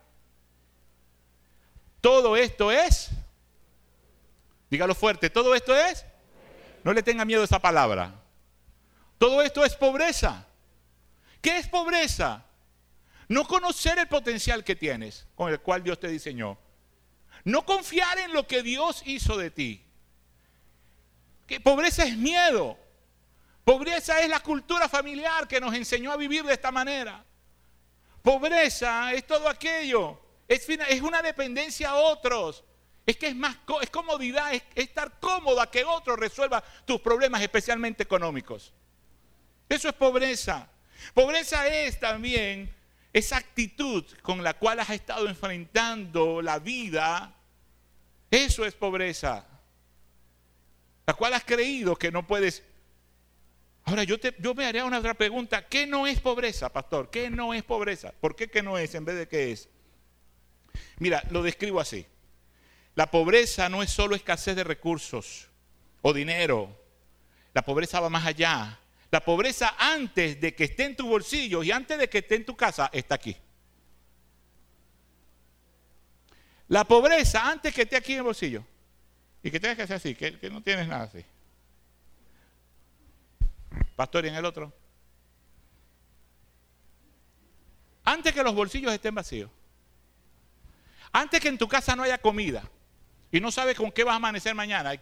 [2.01, 3.11] Todo esto es,
[4.69, 6.05] dígalo fuerte, todo esto es
[6.83, 8.13] no le tenga miedo a esa palabra.
[9.17, 10.45] Todo esto es pobreza.
[11.41, 12.45] ¿Qué es pobreza?
[13.27, 16.57] No conocer el potencial que tienes, con el cual Dios te diseñó.
[17.45, 19.85] No confiar en lo que Dios hizo de ti.
[21.47, 22.77] Que pobreza es miedo.
[23.63, 27.23] Pobreza es la cultura familiar que nos enseñó a vivir de esta manera.
[28.21, 30.19] Pobreza es todo aquello.
[30.47, 32.63] Es, es una dependencia a otros.
[33.05, 37.41] Es que es más es comodidad, es, estar cómodo a que otro resuelva tus problemas,
[37.41, 38.73] especialmente económicos.
[39.67, 40.69] Eso es pobreza.
[41.13, 42.73] Pobreza es también
[43.11, 47.35] esa actitud con la cual has estado enfrentando la vida.
[48.31, 49.45] Eso es pobreza.
[51.05, 52.63] La cual has creído que no puedes.
[53.83, 55.67] Ahora yo, te, yo me haría una otra pregunta.
[55.67, 57.09] ¿Qué no es pobreza, pastor?
[57.09, 58.13] ¿Qué no es pobreza?
[58.13, 59.67] ¿Por qué no es en vez de qué es?
[60.99, 62.07] Mira, lo describo así.
[62.95, 65.49] La pobreza no es solo escasez de recursos
[66.01, 66.79] o dinero.
[67.53, 68.79] La pobreza va más allá.
[69.09, 72.45] La pobreza antes de que esté en tu bolsillo y antes de que esté en
[72.45, 73.35] tu casa está aquí.
[76.67, 78.63] La pobreza antes que esté aquí en el bolsillo
[79.41, 81.23] y que tengas que hacer así, que, que no tienes nada así.
[83.95, 84.71] Pastor, ¿y en el otro?
[88.03, 89.49] Antes que los bolsillos estén vacíos.
[91.11, 92.67] Antes que en tu casa no haya comida
[93.33, 94.93] y no sabes con qué vas a amanecer mañana.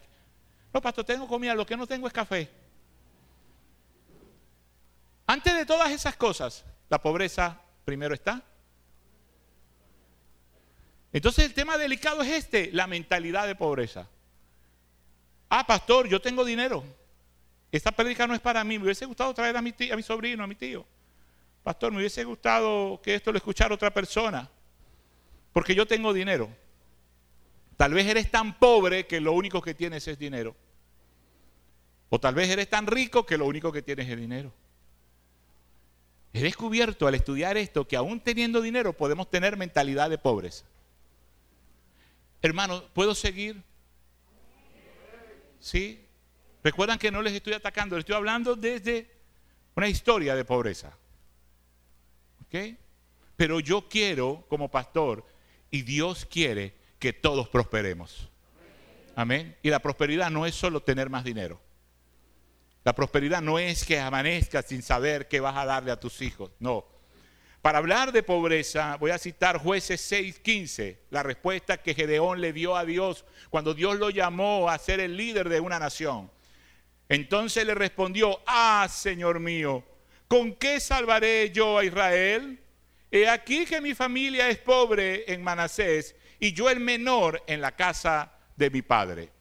[0.73, 2.49] No, pastor, tengo comida, lo que no tengo es café.
[5.27, 8.41] Antes de todas esas cosas, la pobreza primero está.
[11.11, 14.07] Entonces el tema delicado es este, la mentalidad de pobreza.
[15.49, 16.85] Ah, pastor, yo tengo dinero.
[17.69, 18.79] Esta prédica no es para mí.
[18.79, 20.85] Me hubiese gustado traer a mi, a mi sobrino, a mi tío.
[21.63, 24.49] Pastor, me hubiese gustado que esto lo escuchara otra persona.
[25.51, 26.49] Porque yo tengo dinero.
[27.81, 30.55] Tal vez eres tan pobre que lo único que tienes es dinero.
[32.09, 34.53] O tal vez eres tan rico que lo único que tienes es dinero.
[36.31, 40.63] He descubierto al estudiar esto que aún teniendo dinero podemos tener mentalidad de pobres.
[42.43, 43.63] Hermano, ¿puedo seguir?
[45.59, 46.05] ¿Sí?
[46.63, 49.09] Recuerdan que no les estoy atacando, les estoy hablando desde
[49.75, 50.95] una historia de pobreza.
[52.45, 52.77] ¿Ok?
[53.35, 55.25] Pero yo quiero, como pastor,
[55.71, 58.29] y Dios quiere que todos prosperemos.
[59.15, 59.57] Amén.
[59.63, 61.59] Y la prosperidad no es solo tener más dinero.
[62.83, 66.51] La prosperidad no es que amanezcas sin saber qué vas a darle a tus hijos.
[66.59, 66.85] No.
[67.63, 72.75] Para hablar de pobreza, voy a citar jueces 6:15, la respuesta que Gedeón le dio
[72.75, 76.31] a Dios cuando Dios lo llamó a ser el líder de una nación.
[77.09, 79.83] Entonces le respondió, ah, Señor mío,
[80.27, 82.59] ¿con qué salvaré yo a Israel?
[83.09, 87.73] He aquí que mi familia es pobre en Manasés y yo el menor en la
[87.73, 89.31] casa de mi padre.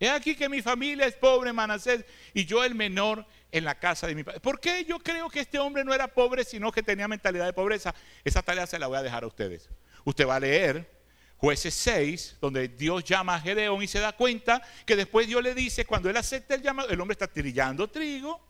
[0.00, 4.06] He aquí que mi familia es pobre Manasés y yo el menor en la casa
[4.06, 4.38] de mi padre.
[4.38, 7.52] ¿Por qué yo creo que este hombre no era pobre, sino que tenía mentalidad de
[7.52, 7.92] pobreza?
[8.24, 9.68] Esa tarea se la voy a dejar a ustedes.
[10.04, 10.88] Usted va a leer
[11.36, 15.52] jueces 6, donde Dios llama a Gedeón y se da cuenta que después Dios le
[15.52, 18.40] dice, cuando él acepta el llamado, el hombre está trillando trigo,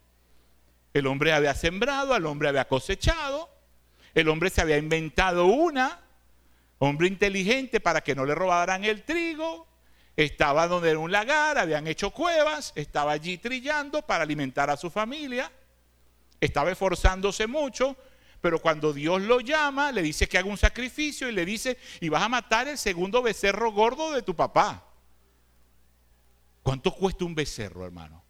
[0.92, 3.48] el hombre había sembrado, el hombre había cosechado,
[4.12, 6.02] el hombre se había inventado una,
[6.78, 9.66] hombre inteligente para que no le robaran el trigo,
[10.16, 14.90] estaba donde era un lagar, habían hecho cuevas, estaba allí trillando para alimentar a su
[14.90, 15.50] familia,
[16.40, 17.96] estaba esforzándose mucho,
[18.40, 22.08] pero cuando Dios lo llama, le dice que haga un sacrificio y le dice, y
[22.08, 24.84] vas a matar el segundo becerro gordo de tu papá.
[26.62, 28.22] ¿Cuánto cuesta un becerro, hermano?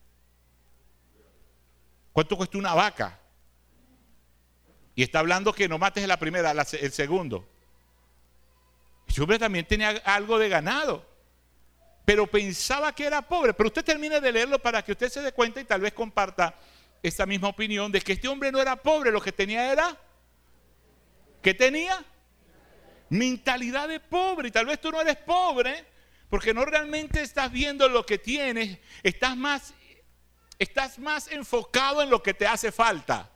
[2.13, 3.19] ¿Cuánto cuesta una vaca?
[4.95, 7.49] Y está hablando que no mates la primera, el segundo.
[9.09, 11.09] Ese hombre también tenía algo de ganado
[12.09, 13.53] pero pensaba que era pobre.
[13.53, 16.55] Pero usted termine de leerlo para que usted se dé cuenta y tal vez comparta
[17.03, 19.95] esta misma opinión de que este hombre no era pobre, lo que tenía era,
[21.43, 22.03] ¿qué tenía?
[23.11, 24.49] Mentalidad de pobre.
[24.49, 25.85] Y tal vez tú no eres pobre
[26.31, 29.75] porque no realmente estás viendo lo que tienes, estás más,
[30.59, 33.31] estás más enfocado en lo que te hace falta.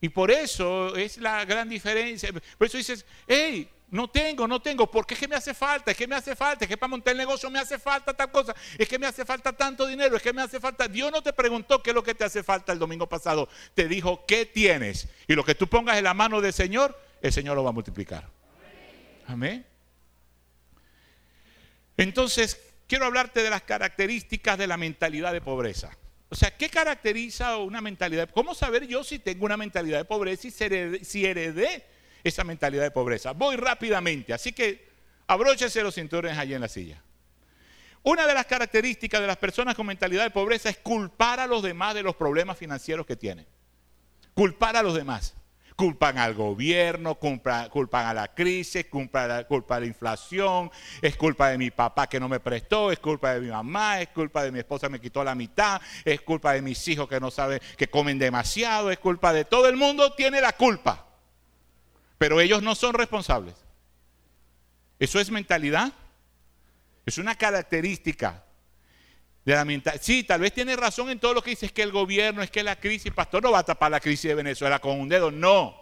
[0.00, 2.32] Y por eso es la gran diferencia.
[2.58, 4.90] Por eso dices, hey, no tengo, no tengo.
[4.90, 5.92] ¿Por qué es que me hace falta?
[5.92, 6.64] Es que me hace falta.
[6.64, 8.54] Es que para montar el negocio me hace falta tal cosa.
[8.76, 10.16] Es que me hace falta tanto dinero.
[10.16, 10.88] Es que me hace falta.
[10.88, 13.48] Dios no te preguntó qué es lo que te hace falta el domingo pasado.
[13.74, 15.08] Te dijo qué tienes.
[15.28, 17.74] Y lo que tú pongas en la mano del Señor, el Señor lo va a
[17.74, 18.28] multiplicar.
[19.28, 19.64] Amén.
[21.96, 25.96] Entonces, quiero hablarte de las características de la mentalidad de pobreza.
[26.28, 28.28] O sea, ¿qué caracteriza una mentalidad?
[28.34, 30.50] ¿Cómo saber yo si tengo una mentalidad de pobreza y
[31.04, 31.95] si heredé
[32.28, 33.32] esa mentalidad de pobreza.
[33.32, 34.88] Voy rápidamente, así que
[35.26, 37.02] abróchese los cinturones allí en la silla.
[38.02, 41.62] Una de las características de las personas con mentalidad de pobreza es culpar a los
[41.62, 43.46] demás de los problemas financieros que tienen.
[44.34, 45.34] Culpar a los demás.
[45.74, 50.70] Culpan al gobierno, culpan, a la crisis, culpan a, culpa a la inflación,
[51.02, 54.08] es culpa de mi papá que no me prestó, es culpa de mi mamá, es
[54.08, 57.20] culpa de mi esposa que me quitó la mitad, es culpa de mis hijos que
[57.20, 61.05] no saben, que comen demasiado, es culpa de todo el mundo, tiene la culpa.
[62.18, 63.54] Pero ellos no son responsables.
[64.98, 65.92] Eso es mentalidad.
[67.04, 68.44] Es una característica
[69.44, 70.02] de la mentalidad.
[70.02, 72.50] Sí, tal vez tiene razón en todo lo que dice, es que el gobierno, es
[72.50, 75.30] que la crisis, pastor no va a tapar la crisis de Venezuela con un dedo,
[75.30, 75.76] no.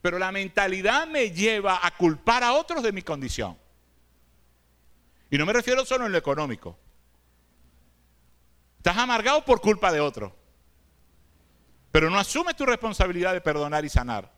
[0.00, 3.58] Pero la mentalidad me lleva a culpar a otros de mi condición.
[5.30, 6.78] Y no me refiero solo en lo económico.
[8.78, 10.34] Estás amargado por culpa de otro.
[11.90, 14.37] Pero no asumes tu responsabilidad de perdonar y sanar.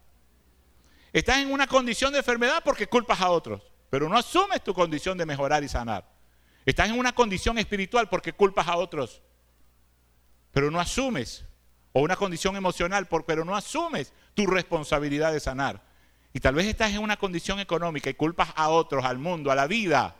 [1.12, 5.18] Estás en una condición de enfermedad porque culpas a otros, pero no asumes tu condición
[5.18, 6.08] de mejorar y sanar.
[6.64, 9.22] Estás en una condición espiritual porque culpas a otros,
[10.52, 11.44] pero no asumes.
[11.92, 15.82] O una condición emocional, pero no asumes tu responsabilidad de sanar.
[16.32, 19.56] Y tal vez estás en una condición económica y culpas a otros, al mundo, a
[19.56, 20.14] la vida.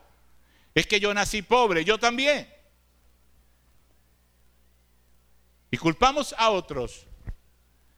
[0.74, 2.52] Es que yo nací pobre, yo también.
[5.70, 7.06] Y culpamos a otros.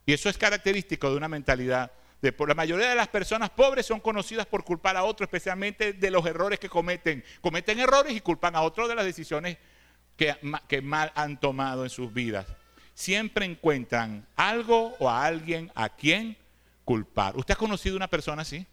[0.04, 1.90] Y eso es característico de una mentalidad
[2.22, 6.24] la mayoría de las personas pobres son conocidas por culpar a otros, especialmente de los
[6.24, 7.24] errores que cometen.
[7.40, 9.58] Cometen errores y culpan a otros de las decisiones
[10.16, 12.46] que, mal han tomado en sus vidas.
[12.94, 16.36] siempre encuentran algo o a alguien a quien
[16.84, 17.36] culpar.
[17.36, 18.66] ¿Usted ha conocido una persona así?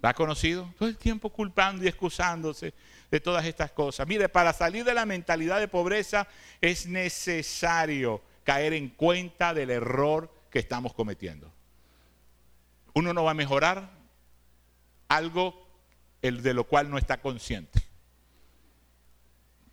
[0.00, 0.72] ¿La ha conocido?
[0.78, 2.72] Todo el tiempo culpando y excusándose
[3.10, 4.06] de todas estas cosas.
[4.06, 6.28] Mire, para salir de la mentalidad de pobreza
[6.60, 11.53] es necesario caer en cuenta del error que estamos cometiendo.
[12.94, 13.90] Uno no va a mejorar
[15.08, 15.68] algo
[16.22, 17.82] el de lo cual no está consciente.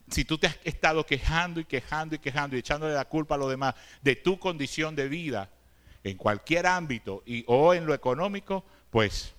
[0.09, 3.37] Si tú te has estado quejando y quejando y quejando y echándole la culpa a
[3.37, 5.49] los demás de tu condición de vida
[6.03, 9.33] en cualquier ámbito y, o en lo económico, pues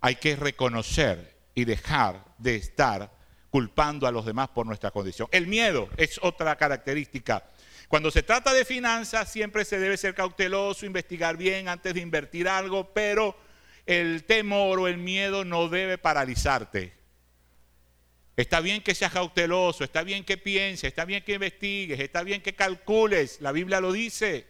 [0.00, 3.10] hay que reconocer y dejar de estar
[3.50, 5.28] culpando a los demás por nuestra condición.
[5.32, 7.44] El miedo es otra característica.
[7.90, 12.48] Cuando se trata de finanzas siempre se debe ser cauteloso, investigar bien antes de invertir
[12.48, 13.36] algo, pero
[13.84, 16.92] el temor o el miedo no debe paralizarte.
[18.36, 22.42] Está bien que seas cauteloso, está bien que pienses, está bien que investigues, está bien
[22.42, 24.46] que calcules, la Biblia lo dice.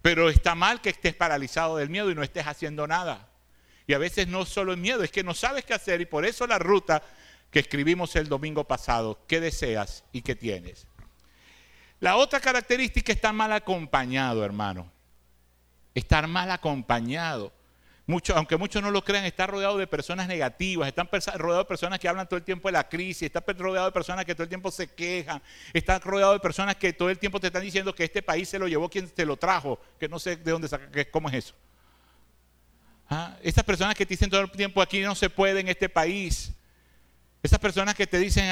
[0.00, 3.28] Pero está mal que estés paralizado del miedo y no estés haciendo nada.
[3.86, 6.24] Y a veces no solo el miedo, es que no sabes qué hacer y por
[6.24, 7.02] eso la ruta
[7.50, 10.86] que escribimos el domingo pasado, qué deseas y qué tienes.
[12.04, 14.92] La otra característica es estar mal acompañado, hermano.
[15.94, 17.50] Estar mal acompañado.
[18.06, 21.98] Mucho, aunque muchos no lo crean, está rodeado de personas negativas, están rodeado de personas
[21.98, 24.50] que hablan todo el tiempo de la crisis, está rodeado de personas que todo el
[24.50, 25.40] tiempo se quejan,
[25.72, 28.58] está rodeado de personas que todo el tiempo te están diciendo que este país se
[28.58, 31.54] lo llevó quien te lo trajo, que no sé de dónde saca, cómo es eso.
[33.08, 33.34] ¿Ah?
[33.40, 36.52] Estas personas que te dicen todo el tiempo aquí no se puede en este país.
[37.42, 38.44] Esas personas que te dicen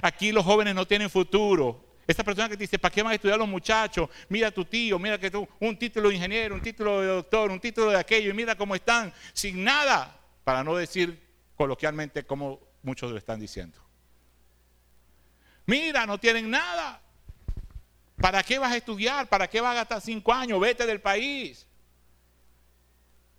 [0.00, 1.93] aquí los jóvenes no tienen futuro.
[2.06, 4.08] Estas personas que te dicen, ¿para qué van a estudiar los muchachos?
[4.28, 7.50] Mira a tu tío, mira que tú, un título de ingeniero, un título de doctor,
[7.50, 11.20] un título de aquello, y mira cómo están, sin nada, para no decir
[11.56, 13.78] coloquialmente como muchos lo están diciendo.
[15.66, 17.00] Mira, no tienen nada.
[18.20, 19.28] ¿Para qué vas a estudiar?
[19.28, 20.60] ¿Para qué vas a gastar cinco años?
[20.60, 21.66] Vete del país.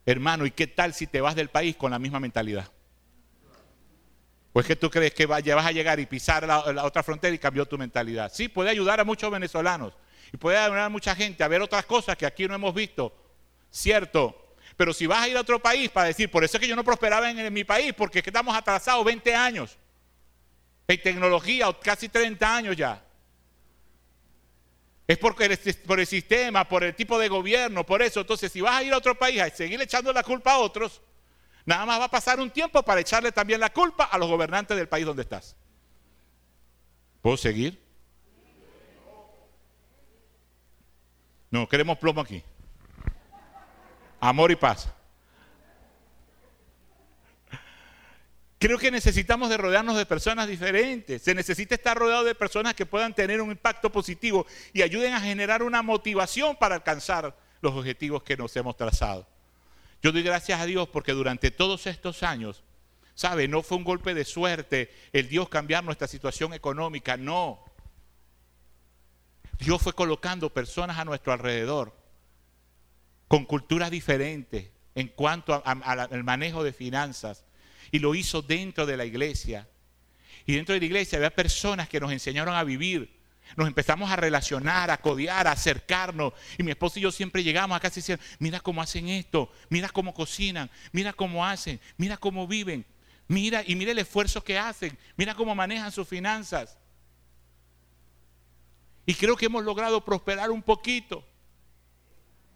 [0.06, 2.72] Hermano, ¿y qué tal si te vas del país con la misma mentalidad?
[4.56, 7.66] Pues que tú crees que vas a llegar y pisar la, otra frontera y cambió
[7.66, 8.32] tu mentalidad.
[8.34, 9.94] Sí, puede ayudar a muchos venezolanos
[10.32, 13.14] y puede ayudar a mucha gente a ver otras cosas que aquí no hemos visto.
[13.70, 14.56] Cierto.
[14.78, 16.76] Pero si vas a ir a otro país para decir, por eso es que yo
[16.78, 19.78] no prosperaba en, mi país, porque es que estamos atrasados 20 años
[20.88, 23.04] en tecnología, casi 30 años ya.
[25.06, 28.22] Es porque por el sistema, por el tipo de gobierno, por eso.
[28.22, 31.02] Entonces, si vas a ir a otro país a seguir echando la culpa a otros,
[31.66, 34.78] nada más va a pasar un tiempo para echarle también la culpa a los gobernantes
[34.78, 35.56] del país donde estás.
[37.22, 37.84] ¿Puedo seguir?
[41.50, 42.44] No, queremos plomo aquí.
[44.20, 44.90] Amor y paz.
[48.58, 51.22] Creo que necesitamos de rodearnos de personas diferentes.
[51.22, 55.20] Se necesita estar rodeado de personas que puedan tener un impacto positivo y ayuden a
[55.20, 59.28] generar una motivación para alcanzar los objetivos que nos hemos trazado.
[60.06, 62.62] Yo doy gracias a Dios porque durante todos estos años,
[63.16, 63.48] ¿sabe?
[63.48, 67.66] No fue un golpe de suerte el Dios cambiar nuestra situación económica, no.
[69.58, 71.98] Dios fue colocando personas a nuestro alrededor
[73.28, 77.44] con culturas diferentes en cuanto al manejo de finanzas
[77.90, 79.68] y lo hizo dentro de la iglesia.
[80.46, 83.12] Y dentro de la iglesia había personas que nos enseñaron a vivir.
[83.56, 86.34] Nos empezamos a relacionar, a codear, a acercarnos.
[86.58, 89.90] Y mi esposo y yo siempre llegamos acá y decían, mira cómo hacen esto, mira
[89.90, 92.86] cómo cocinan, mira cómo hacen, mira cómo viven.
[93.28, 96.78] Mira y mira el esfuerzo que hacen, mira cómo manejan sus finanzas.
[99.06, 101.26] Y creo que hemos logrado prosperar un poquito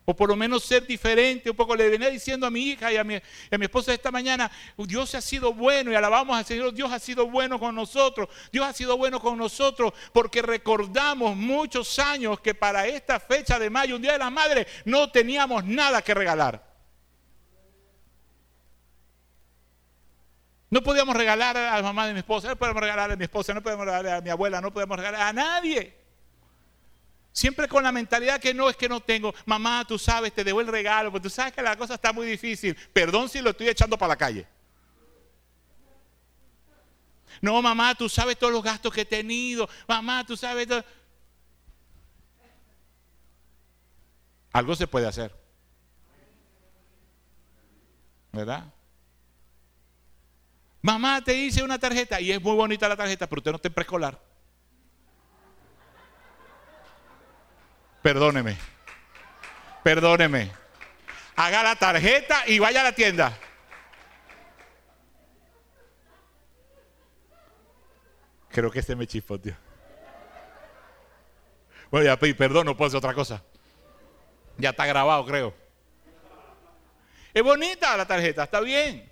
[0.05, 1.49] o por lo menos ser diferente.
[1.49, 4.11] Un poco le venía diciendo a mi hija y a mi, a mi esposa esta
[4.11, 8.29] mañana, Dios ha sido bueno y alabamos al Señor, Dios ha sido bueno con nosotros,
[8.51, 13.69] Dios ha sido bueno con nosotros porque recordamos muchos años que para esta fecha de
[13.69, 16.69] mayo, un día de la madre, no teníamos nada que regalar.
[20.71, 23.53] No podíamos regalar a la mamá de mi esposa, no podemos regalar a mi esposa,
[23.53, 25.98] no podemos regalar a mi abuela, no podemos regalar a nadie.
[27.31, 29.33] Siempre con la mentalidad que no es que no tengo.
[29.45, 32.27] Mamá, tú sabes, te debo el regalo, porque tú sabes que la cosa está muy
[32.27, 32.75] difícil.
[32.91, 34.47] Perdón si lo estoy echando para la calle.
[37.41, 39.69] No, mamá, tú sabes todos los gastos que he tenido.
[39.87, 40.83] Mamá, tú sabes todo.
[44.51, 45.33] Algo se puede hacer.
[48.31, 48.65] ¿Verdad?
[50.81, 53.67] Mamá, te hice una tarjeta y es muy bonita la tarjeta, pero usted no está
[53.67, 54.28] en preescolar.
[58.01, 58.57] Perdóneme.
[59.83, 60.51] Perdóneme.
[61.35, 63.37] Haga la tarjeta y vaya a la tienda.
[68.49, 69.23] Creo que se me tío.
[71.91, 73.43] Bueno, ya pedí perdón, no puedo hacer otra cosa.
[74.57, 75.53] Ya está grabado, creo.
[77.33, 79.09] Es bonita la tarjeta, está bien.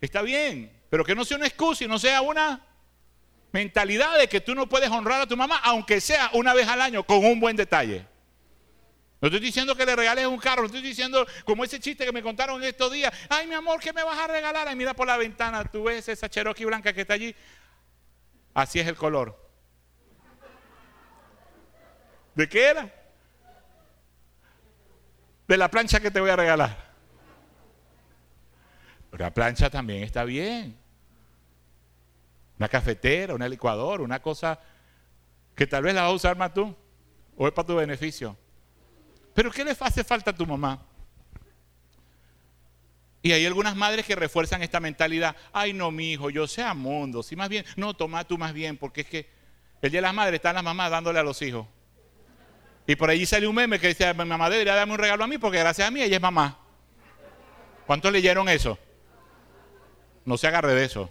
[0.00, 0.72] Está bien.
[0.88, 2.67] Pero que no sea una excusa y no sea una
[3.52, 6.80] mentalidad de que tú no puedes honrar a tu mamá, aunque sea una vez al
[6.80, 8.06] año, con un buen detalle.
[9.20, 12.12] No estoy diciendo que le regales un carro, no estoy diciendo como ese chiste que
[12.12, 13.12] me contaron estos días.
[13.28, 14.68] Ay, mi amor, ¿qué me vas a regalar?
[14.68, 17.34] Ay, mira por la ventana, tú ves esa Cherokee blanca que está allí.
[18.54, 19.36] Así es el color.
[22.34, 22.94] ¿De qué era?
[25.48, 26.88] De la plancha que te voy a regalar.
[29.12, 30.78] La plancha también está bien.
[32.58, 34.58] Una cafetera, una licuadora, una cosa
[35.54, 36.74] que tal vez la vas a usar más tú
[37.36, 38.36] o es para tu beneficio.
[39.34, 40.82] Pero ¿qué le hace falta a tu mamá?
[43.22, 45.36] Y hay algunas madres que refuerzan esta mentalidad.
[45.52, 47.22] Ay, no, mi hijo, yo sea mundo.
[47.22, 49.30] Si más bien, no, toma tú más bien, porque es que
[49.82, 51.66] el día de las madres están las mamás dándole a los hijos.
[52.86, 55.26] Y por allí sale un meme que dice, mi mamá debería darme un regalo a
[55.26, 56.58] mí porque gracias a mí ella es mamá.
[57.86, 58.78] ¿Cuántos leyeron eso?
[60.24, 61.10] No se agarre de eso.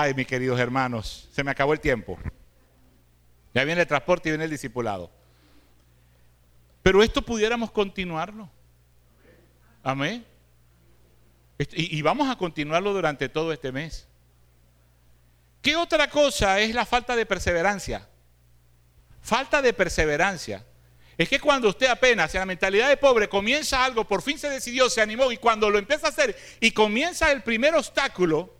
[0.00, 2.16] Ay, mis queridos hermanos, se me acabó el tiempo.
[3.52, 5.10] Ya viene el transporte y viene el discipulado.
[6.84, 8.48] Pero esto pudiéramos continuarlo.
[9.82, 10.24] Amén.
[11.58, 14.06] Y, vamos a continuarlo durante todo este mes.
[15.60, 18.08] ¿Qué otra cosa es la falta de perseverancia?
[19.20, 20.64] Falta de perseverancia.
[21.16, 24.48] Es que cuando usted apenas en la mentalidad de pobre comienza algo, por fin se
[24.48, 28.57] decidió, se animó y cuando lo empieza a hacer y comienza el primer obstáculo,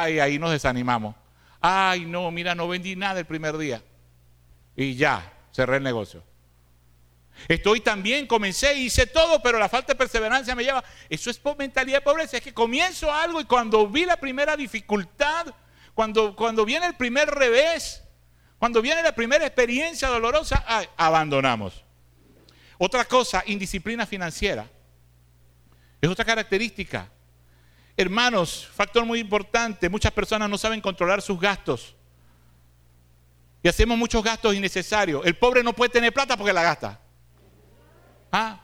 [0.00, 1.14] ay, ahí nos desanimamos.
[1.60, 3.82] Ay, no, mira, no vendí nada el primer día
[4.76, 6.24] y ya, cerré el negocio.
[7.48, 10.84] Estoy también, comencé, hice todo, pero la falta de perseverancia me lleva.
[11.08, 12.36] Eso es mentalidad de pobreza.
[12.36, 15.46] Es que comienzo algo y cuando vi la primera dificultad,
[15.94, 18.02] cuando, cuando viene el primer revés,
[18.58, 20.64] cuando viene la primera experiencia dolorosa,
[20.96, 21.84] abandonamos.
[22.78, 24.68] Otra cosa, indisciplina financiera.
[26.00, 27.10] Es otra característica.
[27.96, 31.94] Hermanos, factor muy importante, muchas personas no saben controlar sus gastos.
[33.62, 35.24] Y hacemos muchos gastos innecesarios.
[35.24, 37.00] El pobre no puede tener plata porque la gasta.
[38.32, 38.60] ¿Ah?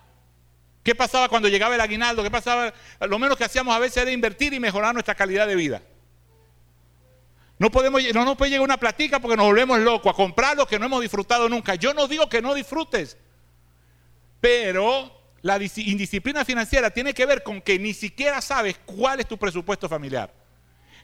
[0.83, 2.23] ¿Qué pasaba cuando llegaba el aguinaldo?
[2.23, 2.73] ¿Qué pasaba?
[3.01, 5.83] Lo menos que hacíamos a veces era invertir y mejorar nuestra calidad de vida.
[7.59, 10.67] No, podemos, no nos puede llegar una platica porque nos volvemos locos a comprar lo
[10.67, 11.75] que no hemos disfrutado nunca.
[11.75, 13.19] Yo no digo que no disfrutes,
[14.41, 19.39] pero la indisciplina financiera tiene que ver con que ni siquiera sabes cuál es tu
[19.39, 20.33] presupuesto familiar.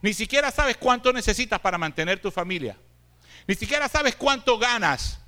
[0.02, 2.76] Ni siquiera sabes cuánto necesitas para mantener tu familia.
[3.46, 5.20] Ni siquiera sabes cuánto ganas.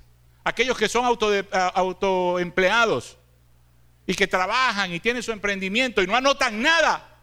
[0.43, 3.17] Aquellos que son autoempleados
[4.05, 7.16] y que trabajan y tienen su emprendimiento y no anotan nada.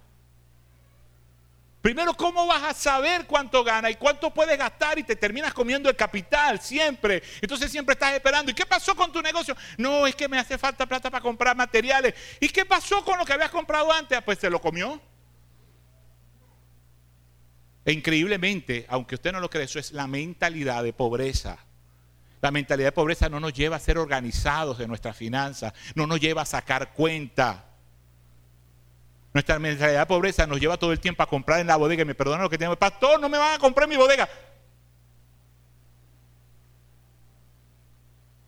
[1.85, 5.91] Primero, ¿cómo vas a saber cuánto gana y cuánto puedes gastar y te terminas comiendo
[5.91, 7.23] el capital siempre?
[7.43, 8.51] Entonces siempre estás esperando.
[8.51, 9.55] ¿Y qué pasó con tu negocio?
[9.77, 12.15] No, es que me hace falta plata para comprar materiales.
[12.41, 14.19] ¿Y qué pasó con lo que habías comprado antes?
[14.23, 14.99] Pues se lo comió.
[17.85, 21.59] E increíblemente, aunque usted no lo cree, eso es la mentalidad de pobreza.
[22.41, 26.19] La mentalidad de pobreza no nos lleva a ser organizados de nuestras finanzas, no nos
[26.19, 27.74] lleva a sacar cuenta.
[29.35, 32.03] Nuestra mentalidad de pobreza nos lleva todo el tiempo a comprar en la bodega.
[32.03, 32.77] Y me perdonan lo que tengo.
[32.77, 34.29] Pastor, no me van a comprar mi bodega.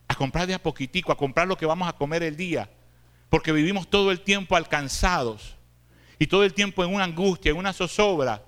[0.07, 2.71] A comprar de a poquitico, a comprar lo que vamos a comer el día.
[3.29, 5.57] Porque vivimos todo el tiempo alcanzados.
[6.21, 8.45] Y todo el tiempo en una angustia, en una zozobra.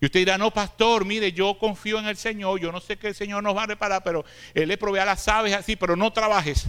[0.00, 3.08] Y usted dirá, no, pastor, mire, yo confío en el Señor, yo no sé que
[3.08, 5.96] el Señor nos va a reparar, pero Él le provee a las aves así, pero
[5.96, 6.68] no trabajes.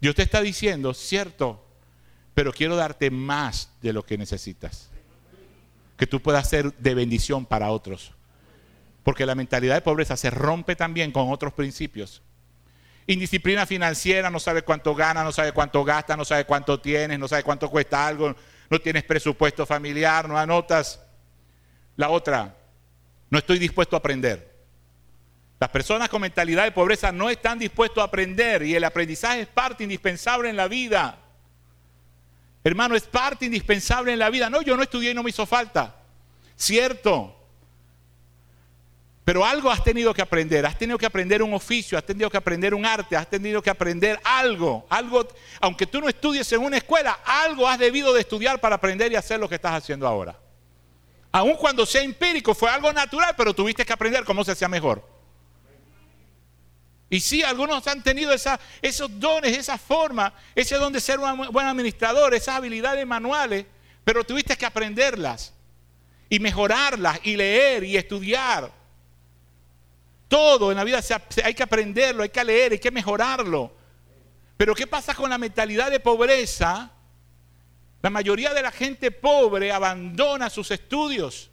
[0.00, 1.66] Dios te está diciendo, cierto,
[2.34, 4.90] pero quiero darte más de lo que necesitas.
[5.96, 8.12] Que tú puedas ser de bendición para otros.
[9.02, 12.22] Porque la mentalidad de pobreza se rompe también con otros principios.
[13.06, 17.26] Indisciplina financiera, no sabe cuánto gana, no sabe cuánto gasta, no sabe cuánto tienes, no
[17.26, 18.36] sabe cuánto cuesta algo,
[18.68, 21.00] no tienes presupuesto familiar, no anotas.
[21.96, 22.56] La otra,
[23.28, 24.50] no estoy dispuesto a aprender.
[25.58, 29.48] Las personas con mentalidad de pobreza no están dispuestos a aprender y el aprendizaje es
[29.48, 31.19] parte indispensable en la vida.
[32.62, 34.50] Hermano, es parte indispensable en la vida.
[34.50, 35.96] No, yo no estudié y no me hizo falta.
[36.56, 37.40] Cierto,
[39.30, 42.36] pero algo has tenido que aprender, has tenido que aprender un oficio, has tenido que
[42.36, 45.28] aprender un arte, has tenido que aprender algo, algo,
[45.60, 49.14] aunque tú no estudies en una escuela, algo has debido de estudiar para aprender y
[49.14, 50.36] hacer lo que estás haciendo ahora.
[51.30, 55.19] Aun cuando sea empírico, fue algo natural, pero tuviste que aprender cómo se hacía mejor.
[57.10, 61.66] Y sí, algunos han tenido esos dones, esa forma, ese don de ser un buen
[61.66, 63.66] administrador, esas habilidades manuales,
[64.04, 65.52] pero tuviste que aprenderlas.
[66.32, 68.70] y mejorarlas y leer y estudiar.
[70.28, 71.00] Todo en la vida
[71.42, 73.72] hay que aprenderlo, hay que leer, hay que mejorarlo.
[74.56, 76.92] Pero ¿qué pasa con la mentalidad de pobreza?
[78.00, 81.50] La mayoría de la gente pobre abandona sus estudios,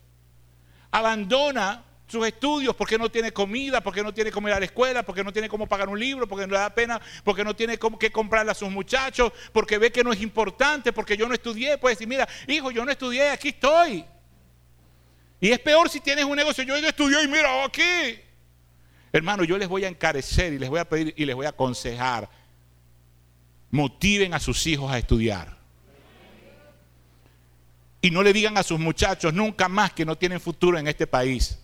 [0.92, 5.04] abandona sus estudios porque no tiene comida, porque no tiene cómo ir a la escuela,
[5.04, 7.78] porque no tiene cómo pagar un libro, porque no le da pena, porque no tiene
[7.78, 11.34] cómo que comprarle a sus muchachos, porque ve que no es importante, porque yo no
[11.34, 11.78] estudié.
[11.78, 14.06] Puede decir, mira, hijo, yo no estudié, aquí estoy.
[15.40, 18.22] Y es peor si tienes un negocio, yo no estudié y mira, aquí.
[19.12, 21.50] Hermano, yo les voy a encarecer y les voy a pedir y les voy a
[21.50, 22.30] aconsejar.
[23.70, 25.58] Motiven a sus hijos a estudiar.
[28.02, 31.06] Y no le digan a sus muchachos nunca más que no tienen futuro en este
[31.06, 31.60] país.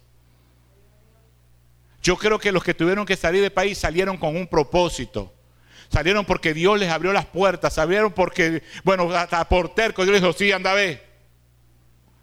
[2.03, 5.33] Yo creo que los que tuvieron que salir del país salieron con un propósito.
[5.87, 7.73] Salieron porque Dios les abrió las puertas.
[7.73, 11.01] Salieron porque, bueno, hasta por terco Dios les dijo, sí, anda, ve.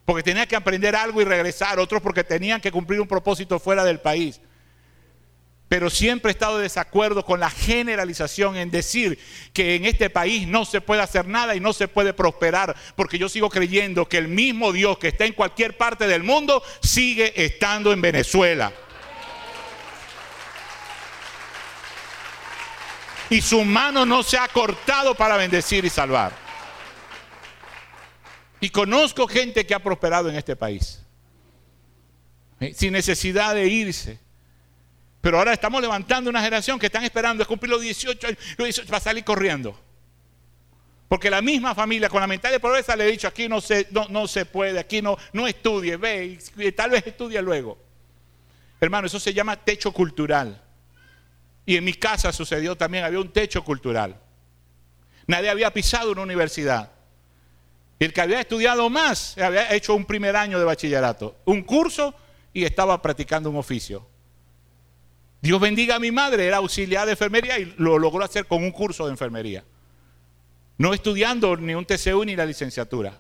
[0.04, 1.80] Porque tenían que aprender algo y regresar.
[1.80, 4.38] Otros porque tenían que cumplir un propósito fuera del país.
[5.68, 9.18] Pero siempre he estado de desacuerdo con la generalización en decir
[9.54, 12.76] que en este país no se puede hacer nada y no se puede prosperar.
[12.96, 16.62] Porque yo sigo creyendo que el mismo Dios que está en cualquier parte del mundo
[16.82, 18.74] sigue estando en Venezuela.
[23.30, 26.32] Y su mano no se ha cortado para bendecir y salvar.
[28.60, 31.00] Y conozco gente que ha prosperado en este país,
[32.74, 34.18] sin necesidad de irse.
[35.20, 38.66] Pero ahora estamos levantando una generación que están esperando a cumplir los 18 años, los
[38.66, 39.78] 18 para salir corriendo.
[41.08, 43.86] Porque la misma familia con la mentalidad de pobreza le he dicho, aquí no se,
[43.90, 47.78] no, no se puede, aquí no, no estudie, ve, y tal vez estudie luego.
[48.80, 50.62] Hermano, eso se llama techo cultural.
[51.70, 54.20] Y en mi casa sucedió también, había un techo cultural.
[55.28, 56.90] Nadie había pisado una universidad.
[58.00, 62.12] El que había estudiado más, había hecho un primer año de bachillerato, un curso
[62.52, 64.04] y estaba practicando un oficio.
[65.40, 68.72] Dios bendiga a mi madre, era auxiliar de enfermería y lo logró hacer con un
[68.72, 69.62] curso de enfermería.
[70.76, 73.16] No estudiando ni un TCU ni la licenciatura.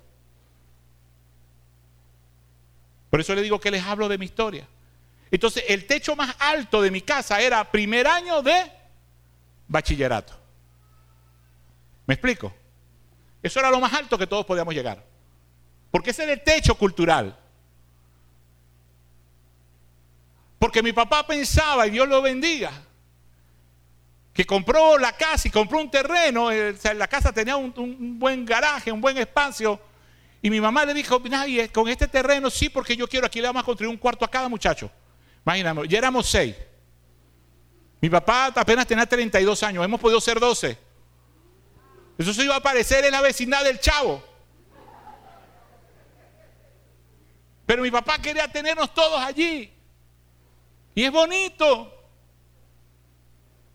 [3.10, 4.66] Por eso le digo que les hablo de mi historia.
[5.30, 8.70] Entonces, el techo más alto de mi casa era primer año de
[9.68, 10.34] bachillerato.
[12.06, 12.52] ¿Me explico?
[13.42, 15.04] Eso era lo más alto que todos podíamos llegar.
[15.90, 17.36] Porque ese era el techo cultural.
[20.58, 22.70] Porque mi papá pensaba, y Dios lo bendiga,
[24.32, 28.92] que compró la casa y compró un terreno, eh, la casa tenía un, buen garaje,
[28.92, 29.80] un buen espacio,
[30.42, 33.48] y mi mamá le dijo, nadie, con este terreno sí, porque yo quiero, aquí le
[33.48, 34.90] vamos a construir un cuarto a cada muchacho.
[35.44, 36.54] Imagínate, ya éramos seis.
[38.00, 40.78] Mi papá apenas tenía 32 años, hemos podido ser 12.
[42.18, 44.22] Eso se iba a aparecer en la vecindad del chavo.
[47.66, 49.72] Pero mi papá quería tenernos todos allí.
[50.94, 51.96] Y es bonito.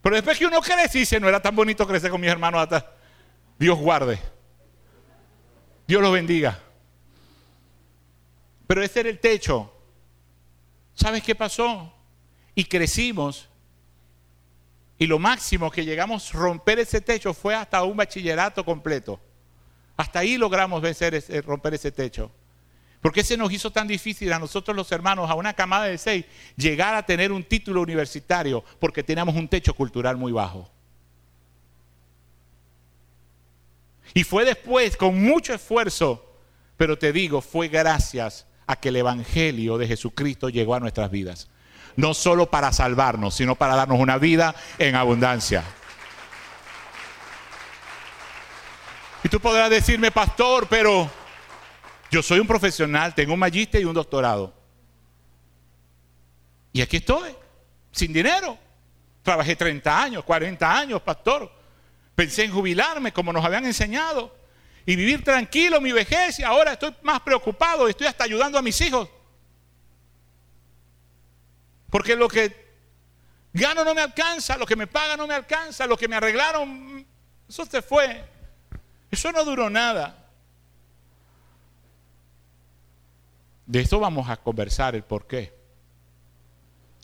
[0.02, 2.94] Pero después que uno crece, dice, no era tan bonito crecer con mis hermanos hasta.
[3.58, 4.20] Dios guarde.
[5.88, 6.60] Dios los bendiga.
[8.68, 9.75] Pero ese era el techo.
[10.96, 11.94] ¿Sabes qué pasó?
[12.56, 13.50] Y crecimos.
[14.98, 19.20] Y lo máximo que llegamos a romper ese techo fue hasta un bachillerato completo.
[19.98, 22.32] Hasta ahí logramos vencer romper ese techo.
[23.02, 25.98] ¿Por qué se nos hizo tan difícil a nosotros los hermanos, a una camada de
[25.98, 26.26] seis,
[26.56, 28.64] llegar a tener un título universitario?
[28.80, 30.72] Porque teníamos un techo cultural muy bajo.
[34.14, 36.40] Y fue después, con mucho esfuerzo,
[36.78, 41.48] pero te digo, fue gracias a que el Evangelio de Jesucristo llegó a nuestras vidas.
[41.96, 45.64] No solo para salvarnos, sino para darnos una vida en abundancia.
[49.24, 51.10] Y tú podrás decirme, pastor, pero
[52.12, 54.54] yo soy un profesional, tengo un magíster y un doctorado.
[56.74, 57.32] Y aquí estoy,
[57.92, 58.58] sin dinero.
[59.24, 61.52] Trabajé 30 años, 40 años, pastor.
[62.14, 64.45] Pensé en jubilarme como nos habían enseñado
[64.86, 68.80] y vivir tranquilo mi vejez y ahora estoy más preocupado, estoy hasta ayudando a mis
[68.82, 69.10] hijos.
[71.90, 72.66] Porque lo que
[73.54, 77.06] gano no me alcanza, lo que me pagan no me alcanza, lo que me arreglaron,
[77.48, 78.24] eso se fue.
[79.10, 80.30] Eso no duró nada.
[83.66, 85.56] De eso vamos a conversar el por qué.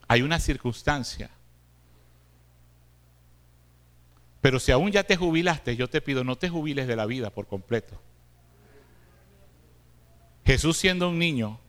[0.07, 1.31] Hay una circunstancia
[4.41, 7.29] pero si aún ya te jubilaste, yo te pido, no te jubiles de la vida
[7.29, 8.01] por completo.
[10.43, 11.59] Jesús siendo un niño,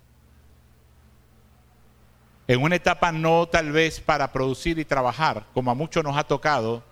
[2.48, 6.24] en una etapa no tal vez para producir y trabajar, como a muchos nos ha
[6.24, 6.82] tocado,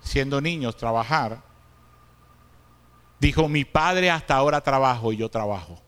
[0.00, 1.40] siendo niños, trabajar,
[3.20, 5.80] dijo, mi padre hasta ahora trabajo y yo trabajo.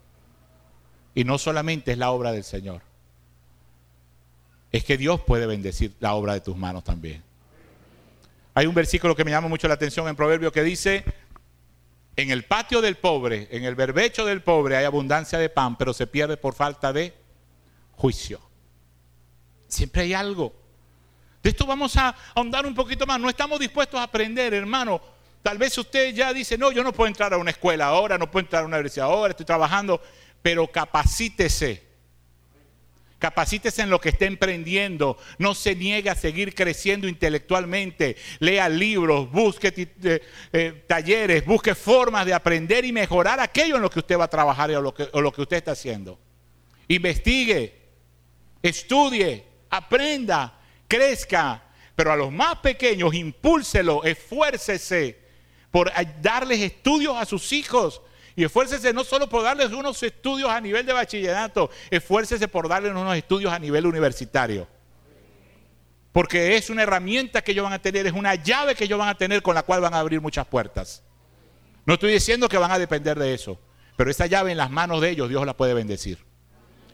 [1.12, 2.82] Y no solamente es la obra del Señor.
[4.70, 7.23] Es que Dios puede bendecir la obra de tus manos también.
[8.54, 11.04] Hay un versículo que me llama mucho la atención en Proverbio que dice,
[12.14, 15.92] en el patio del pobre, en el berbecho del pobre hay abundancia de pan, pero
[15.92, 17.12] se pierde por falta de
[17.92, 18.40] juicio.
[19.66, 20.54] Siempre hay algo.
[21.42, 23.18] De esto vamos a ahondar un poquito más.
[23.20, 25.00] No estamos dispuestos a aprender, hermano.
[25.42, 28.30] Tal vez usted ya dice, no, yo no puedo entrar a una escuela ahora, no
[28.30, 30.00] puedo entrar a una universidad ahora, estoy trabajando,
[30.40, 31.93] pero capacítese.
[33.24, 35.16] Capacítese en lo que esté emprendiendo.
[35.38, 38.16] No se niegue a seguir creciendo intelectualmente.
[38.38, 40.20] Lea libros, busque eh,
[40.52, 44.28] eh, talleres, busque formas de aprender y mejorar aquello en lo que usted va a
[44.28, 46.20] trabajar o lo que, o lo que usted está haciendo.
[46.86, 47.72] Investigue,
[48.62, 51.62] estudie, aprenda, crezca,
[51.96, 55.18] pero a los más pequeños impúlselo, esfuércese
[55.70, 58.02] por darles estudios a sus hijos.
[58.36, 62.92] Y esfuércese no solo por darles unos estudios a nivel de bachillerato, esfuércese por darles
[62.92, 64.66] unos estudios a nivel universitario.
[66.12, 69.08] Porque es una herramienta que ellos van a tener, es una llave que ellos van
[69.08, 71.02] a tener con la cual van a abrir muchas puertas.
[71.86, 73.58] No estoy diciendo que van a depender de eso,
[73.96, 76.18] pero esa llave en las manos de ellos Dios la puede bendecir.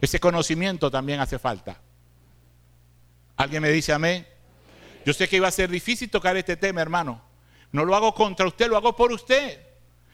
[0.01, 1.81] Ese conocimiento también hace falta.
[3.37, 4.27] ¿Alguien me dice amén?
[5.07, 7.23] Yo sé que iba a ser difícil tocar este tema, hermano.
[7.73, 9.70] No lo hago contra usted, lo hago por usted.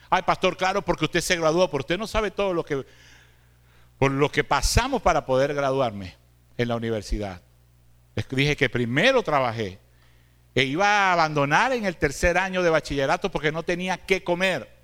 [0.09, 2.85] Ay, pastor, claro, porque usted se graduó, pero usted no sabe todo lo que
[3.97, 6.15] por lo que pasamos para poder graduarme
[6.57, 7.41] en la universidad.
[8.29, 9.79] Dije que primero trabajé
[10.55, 14.75] e iba a abandonar en el tercer año de bachillerato porque no tenía que comer.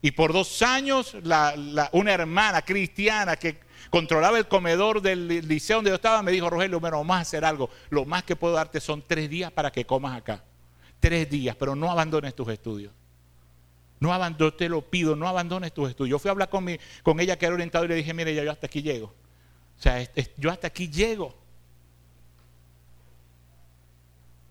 [0.00, 1.16] Y por dos años
[1.92, 3.60] una hermana cristiana que
[3.90, 7.44] controlaba el comedor del liceo donde yo estaba, me dijo, Rogelio, bueno, vamos a hacer
[7.44, 7.68] algo.
[7.90, 10.44] Lo más que puedo darte son tres días para que comas acá.
[11.00, 12.92] Tres días, pero no abandones tus estudios.
[14.00, 16.10] No abandones, te lo pido, no abandones tus estudios.
[16.10, 18.34] Yo fui a hablar con, mi, con ella que era orientado y le dije, mire,
[18.34, 19.06] ya yo hasta aquí llego.
[19.76, 21.36] O sea, yo hasta aquí llego.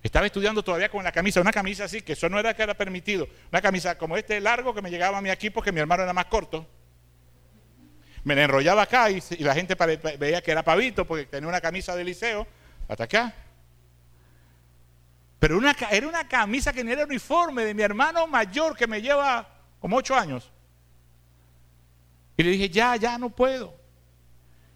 [0.04, 2.74] Estaba estudiando todavía con la camisa, una camisa así, que eso no era que era
[2.74, 3.28] permitido.
[3.52, 6.14] Una camisa como este largo que me llegaba a mí aquí porque mi hermano era
[6.14, 6.68] más corto
[8.28, 9.74] me la enrollaba acá y, la gente
[10.20, 12.46] veía que era pavito porque tenía una camisa de liceo
[12.90, 13.34] hasta acá.
[15.40, 19.02] Pero una, era una camisa que no era uniforme de mi hermano mayor que me
[19.02, 19.48] lleva
[19.80, 20.52] como ocho años.
[22.36, 23.76] Y le dije, ya, ya no puedo.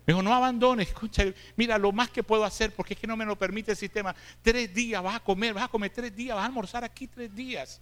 [0.05, 3.15] Me dijo, no abandones, escucha, mira lo más que puedo hacer porque es que no
[3.15, 4.15] me lo permite el sistema.
[4.41, 7.33] Tres días vas a comer, vas a comer tres días, vas a almorzar aquí tres
[7.33, 7.81] días.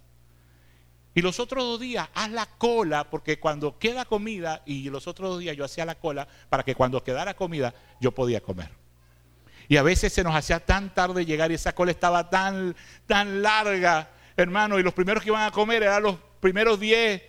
[1.14, 5.30] Y los otros dos días haz la cola, porque cuando queda comida, y los otros
[5.30, 8.70] dos días yo hacía la cola para que cuando quedara comida yo podía comer.
[9.70, 12.74] Y a veces se nos hacía tan tarde llegar y esa cola estaba tan,
[13.06, 17.22] tan larga, hermano, y los primeros que iban a comer eran los primeros 10,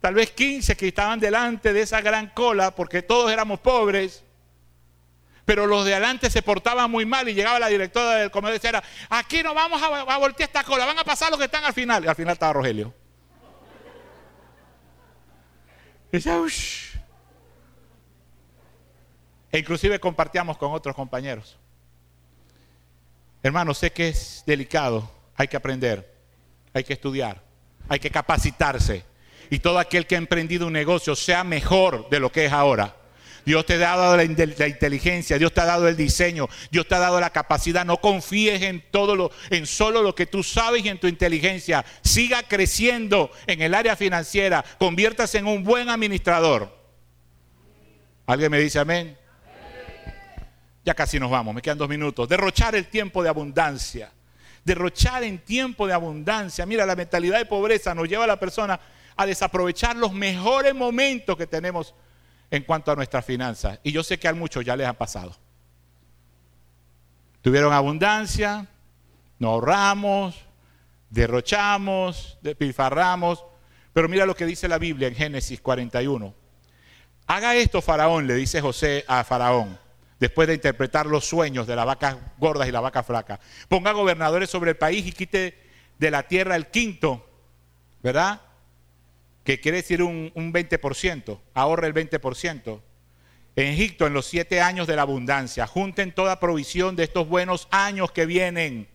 [0.00, 4.24] tal vez 15 que estaban delante de esa gran cola, porque todos éramos pobres.
[5.44, 8.58] Pero los de adelante se portaban muy mal y llegaba la directora del comedor y
[8.58, 11.72] decía, aquí no vamos a, voltear esta cola, van a pasar los que están al
[11.72, 12.04] final.
[12.04, 12.92] Y al final estaba Rogelio.
[19.52, 21.56] E inclusive compartíamos con otros compañeros.
[23.46, 26.12] Hermano, sé que es delicado, hay que aprender,
[26.72, 27.44] hay que estudiar,
[27.88, 29.04] hay que capacitarse.
[29.50, 32.96] Y todo aquel que ha emprendido un negocio sea mejor de lo que es ahora.
[33.44, 36.98] Dios te ha dado la, inteligencia, Dios te ha dado el diseño, Dios te ha
[36.98, 37.86] dado la capacidad.
[37.86, 41.84] No confíes en todo lo, en solo lo que tú sabes y en tu inteligencia.
[42.02, 44.64] Siga creciendo en el área financiera.
[44.80, 46.76] Conviértase en un buen administrador.
[48.26, 49.16] ¿Alguien me dice amén?
[50.86, 52.28] Ya casi nos vamos, me quedan dos minutos.
[52.28, 54.12] Derrochar el tiempo de abundancia.
[54.64, 56.64] Derrochar en tiempo de abundancia.
[56.64, 58.78] Mira, la mentalidad de pobreza nos lleva a la persona
[59.16, 61.92] a desaprovechar los mejores momentos que tenemos
[62.52, 63.80] en cuanto a nuestras finanzas.
[63.82, 65.36] Y yo sé que a muchos ya les ha pasado.
[67.42, 68.68] Tuvieron abundancia,
[69.40, 70.36] nos ahorramos,
[71.10, 73.44] derrochamos, despilfarramos.
[73.92, 76.32] Pero mira lo que dice la Biblia en Génesis 41.
[77.26, 79.76] Haga esto, Faraón, le dice José a Faraón,
[80.18, 83.40] después de interpretar los sueños de las vacas gordas y la vaca flaca.
[83.68, 85.58] Ponga gobernadores sobre el país y quite
[85.98, 87.28] de la tierra el quinto,
[88.02, 88.40] ¿verdad?
[89.46, 92.80] que quiere decir un, 20%, ahorre el 20%.
[93.54, 97.68] En Egipto, en los siete años de la abundancia, junten toda provisión de estos buenos
[97.70, 98.88] años que vienen.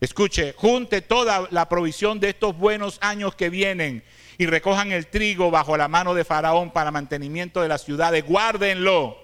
[0.00, 4.04] Escuche, junte toda la provisión de estos buenos años que vienen
[4.38, 8.24] y recojan el trigo bajo la mano de Faraón para mantenimiento de las ciudades.
[8.24, 9.23] Guárdenlo.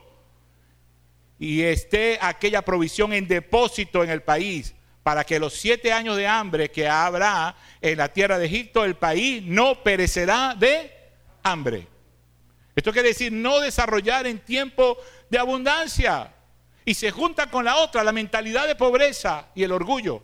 [1.41, 6.26] Y esté aquella provisión en depósito en el país para que los siete años de
[6.26, 10.93] hambre que habrá en la tierra de Egipto, el país no perecerá de
[11.43, 11.88] hambre.
[12.76, 14.99] Esto quiere decir no desarrollar en tiempo
[15.30, 16.34] de abundancia.
[16.84, 20.22] Y se junta con la otra, la mentalidad de pobreza y el orgullo,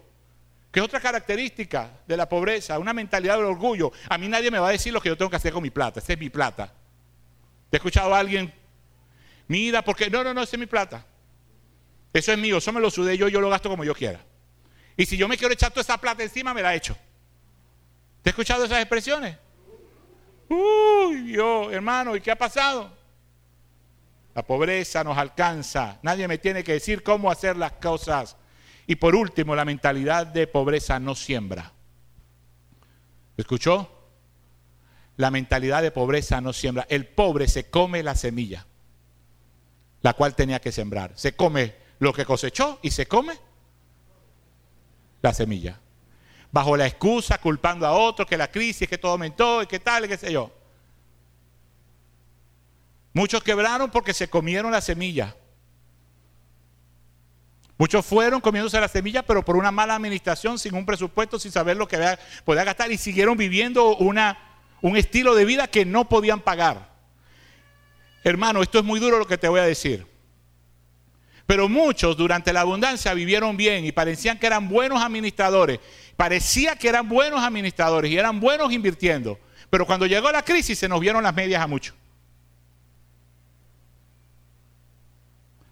[0.71, 3.91] que es otra característica de la pobreza, una mentalidad del orgullo.
[4.11, 5.71] A mí nadie me va a decir lo que yo tengo que hacer con mi
[5.71, 6.73] plata, esa es mi plata.
[7.71, 8.53] ¿Te he escuchado a alguien?
[9.49, 11.07] Mira, porque no, no, no, esa es mi plata.
[12.13, 14.25] Eso es mío, eso me lo sudé yo, yo lo gasto como yo quiera.
[14.97, 16.97] Y si yo me quiero echar toda esa plata encima, me la echo.
[18.23, 19.37] ¿Te he escuchado esas expresiones?
[20.49, 22.97] Uy, Dios, hermano, ¿y qué ha pasado?
[24.35, 25.99] La pobreza nos alcanza.
[26.03, 28.37] Nadie me tiene que decir cómo hacer las cosas.
[28.87, 31.73] Y por último, la mentalidad de pobreza no siembra.
[33.37, 33.91] ¿Escuchó?
[35.17, 36.87] La mentalidad de pobreza no siembra.
[36.89, 38.67] El pobre se come la semilla,
[40.07, 41.11] la cual tenía que sembrar.
[41.17, 43.37] Se come lo que cosechó y se come
[45.21, 45.81] la semilla.
[46.53, 50.05] Bajo la excusa, culpando a otros, que la crisis, que todo aumentó y que tal,
[50.05, 50.53] y qué sé yo.
[53.15, 55.35] Muchos quebraron porque se comieron la semilla.
[57.77, 61.77] Muchos fueron comiéndose la semilla, pero por una mala administración, sin un presupuesto, sin saber
[61.77, 64.39] lo que podía gastar y siguieron viviendo una,
[64.83, 66.96] un estilo de vida que no podían pagar.
[68.27, 70.05] Hermano, esto es muy duro lo que te voy a decir.
[71.47, 75.79] Pero muchos durante la abundancia vivieron bien y parecían que eran buenos administradores.
[76.17, 79.39] Parecía que eran buenos administradores y eran buenos invirtiendo.
[79.71, 81.95] Pero cuando llegó la crisis se nos vieron las medias a muchos.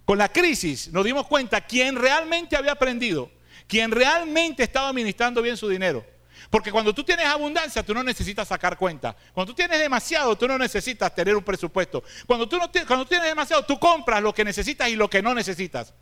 [0.04, 3.32] Con la crisis nos dimos cuenta quién realmente había aprendido,
[3.66, 6.06] quién realmente estaba administrando bien su dinero.
[6.54, 9.16] Porque cuando tú tienes abundancia, tú no necesitas sacar cuenta.
[9.32, 12.04] Cuando tú tienes demasiado, tú no necesitas tener un presupuesto.
[12.28, 15.34] Cuando tú, no cuando tienes demasiado, tú compras lo que necesitas y lo que no
[15.34, 15.92] necesitas.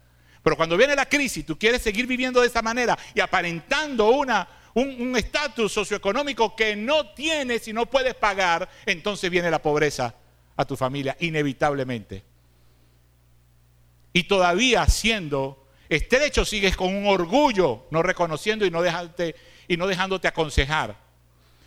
[0.42, 4.46] Pero cuando viene la crisis, tú quieres seguir viviendo de esa manera y aparentando una,
[4.74, 10.14] un estatus socioeconómico que no tienes y no puedes pagar, entonces viene la pobreza
[10.54, 12.24] a tu familia, inevitablemente
[14.12, 19.34] y todavía siendo estrecho sigues con un orgullo, no reconociendo y no, dejarte,
[19.68, 20.96] y no dejándote aconsejar.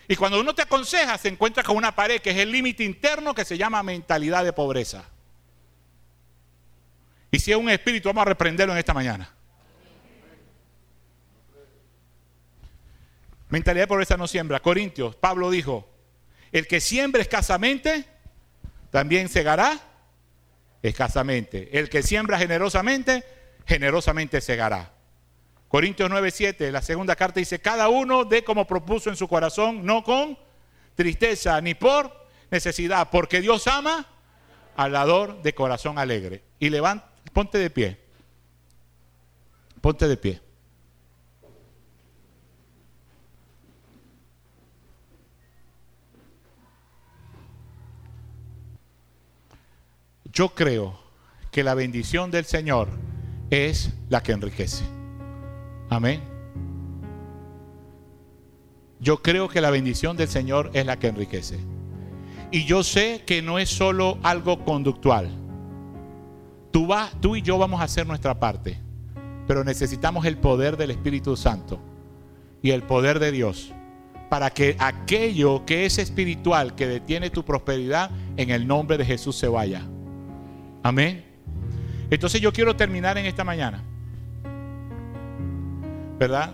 [0.08, 3.34] Y cuando uno te aconseja se encuentra con una pared que es el límite interno
[3.34, 5.06] que se llama mentalidad de pobreza.
[7.32, 9.30] Y si es un espíritu, vamos a reprenderlo en esta mañana.
[13.50, 14.60] Mentalidad de pobreza no siembra.
[14.62, 15.90] Corintios, Pablo dijo,
[16.52, 18.06] el que siembra escasamente,
[18.92, 19.78] también segará
[20.82, 21.78] escasamente.
[21.78, 23.26] El que siembra generosamente,
[23.66, 24.95] generosamente segará.
[25.76, 30.06] Corintios 9:7, la segunda carta dice, cada uno dé como propuso en su corazón, no
[30.06, 30.38] con
[30.96, 34.08] tristeza ni por necesidad, porque Dios ama
[34.78, 36.44] al dador de corazón alegre.
[36.60, 38.00] Y levanta, ponte de pie.
[39.82, 40.40] Ponte de pie.
[50.32, 50.98] Yo creo
[51.52, 52.88] que la bendición del Señor
[53.50, 54.95] es la que enriquece.
[55.90, 56.22] Amén.
[59.00, 61.60] Yo creo que la bendición del Señor es la que enriquece.
[62.52, 65.30] Y yo sé que no es solo algo conductual.
[66.72, 68.78] Tú, vas, tú y yo vamos a hacer nuestra parte,
[69.48, 71.80] pero necesitamos el poder del Espíritu Santo
[72.62, 73.74] y el poder de Dios
[74.30, 79.36] para que aquello que es espiritual, que detiene tu prosperidad, en el nombre de Jesús
[79.36, 79.84] se vaya.
[80.84, 81.24] Amén.
[82.10, 83.84] Entonces yo quiero terminar en esta mañana.
[86.20, 86.52] ¿Verdad?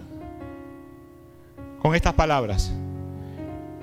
[1.81, 2.71] Con estas palabras.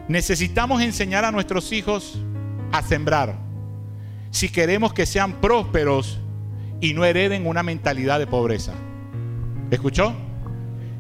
[0.09, 2.19] Necesitamos enseñar a nuestros hijos
[2.73, 3.37] a sembrar.
[4.31, 6.19] Si queremos que sean prósperos
[6.81, 8.73] y no hereden una mentalidad de pobreza.
[9.71, 10.15] ¿Escuchó?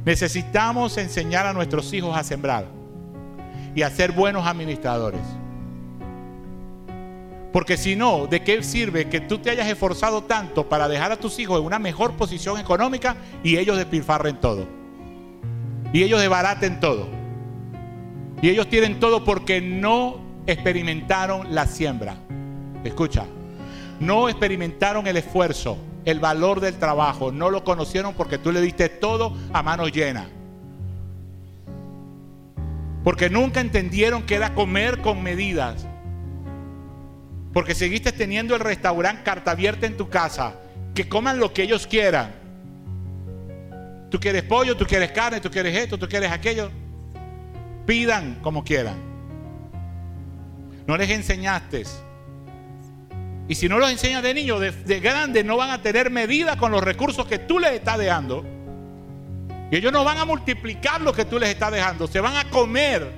[0.05, 2.66] Necesitamos enseñar a nuestros hijos a sembrar
[3.74, 5.20] y a ser buenos administradores.
[7.53, 11.16] Porque si no, ¿de qué sirve que tú te hayas esforzado tanto para dejar a
[11.16, 14.66] tus hijos en una mejor posición económica y ellos despilfarren todo?
[15.92, 17.09] Y ellos desbaraten todo.
[18.42, 22.16] Y ellos tienen todo porque no experimentaron la siembra.
[22.84, 23.24] Escucha,
[23.99, 28.90] no experimentaron el esfuerzo, el valor del trabajo, no lo conocieron porque tú le diste
[28.90, 30.28] todo a mano llena.
[33.03, 35.88] Porque nunca entendieron que era comer con medidas
[37.53, 40.55] porque seguiste teniendo el restaurante carta abierta en tu casa.
[40.94, 42.34] Que coman lo que ellos quieran.
[44.11, 46.70] Tú quieres pollo, tú quieres carne, tú quieres esto, tú quieres aquello.
[47.86, 48.96] Pidan como quieran.
[50.86, 51.84] No les enseñaste.
[53.49, 56.57] Y si no los enseñas de niños, de, de grandes, no van a tener medida
[56.57, 58.44] con los recursos que tú les estás dejando.
[59.70, 62.07] Y ellos no van a multiplicar lo que tú les estás dejando.
[62.07, 63.11] Se van a comer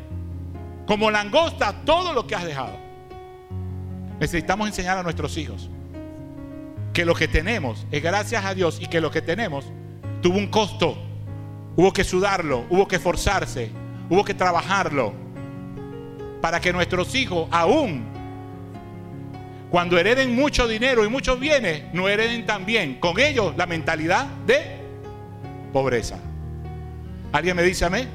[0.87, 2.90] como langosta todo lo que has dejado.
[4.21, 5.71] Necesitamos enseñar a nuestros hijos
[6.93, 9.65] que lo que tenemos es gracias a Dios y que lo que tenemos
[10.21, 10.97] tuvo un costo.
[11.77, 13.71] Hubo que sudarlo, hubo que esforzarse,
[14.11, 15.15] hubo que trabajarlo
[16.43, 18.05] para que nuestros hijos aún
[19.71, 24.81] cuando hereden mucho dinero y muchos bienes, no hereden también con ellos la mentalidad de
[25.73, 26.19] pobreza.
[27.33, 28.09] ¿Alguien me dice amén?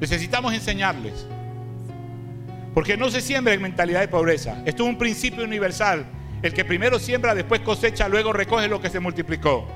[0.00, 1.26] Necesitamos enseñarles.
[2.74, 4.60] Porque no se siembra en mentalidad de pobreza.
[4.66, 6.04] Esto es un principio universal.
[6.42, 9.66] El que primero siembra, después cosecha, luego recoge lo que se multiplicó.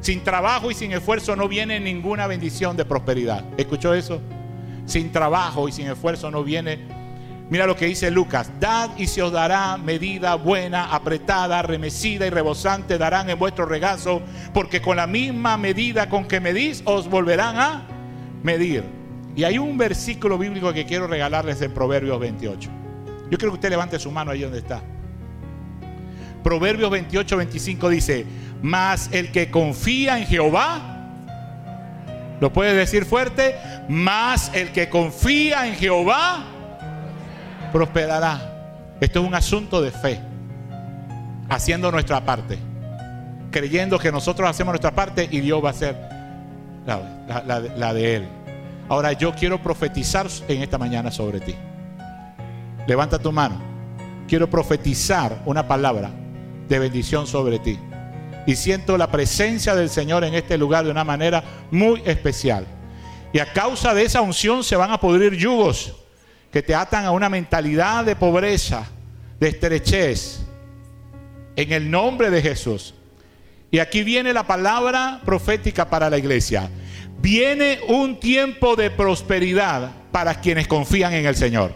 [0.00, 3.44] Sin trabajo y sin esfuerzo no viene ninguna bendición de prosperidad.
[3.56, 4.20] ¿Escuchó eso?
[4.84, 6.78] Sin trabajo y sin esfuerzo no viene.
[7.48, 8.50] Mira lo que dice Lucas.
[8.60, 14.22] Dad y se os dará medida buena, apretada, remecida y rebosante darán en vuestro regazo,
[14.52, 17.86] porque con la misma medida con que medís os volverán a
[18.42, 18.84] medir.
[19.36, 22.70] Y hay un versículo bíblico que quiero regalarles en Proverbios 28.
[23.30, 24.80] Yo quiero que usted levante su mano ahí donde está.
[26.42, 28.26] Proverbios 28, 25 dice,
[28.62, 31.10] mas el que confía en Jehová,
[32.40, 33.56] ¿lo puede decir fuerte?
[33.88, 36.44] Mas el que confía en Jehová,
[37.72, 38.50] prosperará.
[39.00, 40.20] Esto es un asunto de fe,
[41.48, 42.58] haciendo nuestra parte,
[43.50, 45.96] creyendo que nosotros hacemos nuestra parte y Dios va a hacer
[46.86, 48.28] la de Él.
[48.88, 51.54] Ahora yo quiero profetizar en esta mañana sobre ti.
[52.86, 53.56] Levanta tu mano.
[54.28, 56.10] Quiero profetizar una palabra
[56.68, 57.78] de bendición sobre ti.
[58.46, 62.66] Y siento la presencia del Señor en este lugar de una manera muy especial.
[63.32, 65.94] Y a causa de esa unción se van a pudrir yugos
[66.52, 68.86] que te atan a una mentalidad de pobreza,
[69.40, 70.40] de estrechez.
[71.56, 72.94] En el nombre de Jesús.
[73.70, 76.68] Y aquí viene la palabra profética para la iglesia.
[77.24, 81.74] Viene un tiempo de prosperidad para quienes confían en el Señor.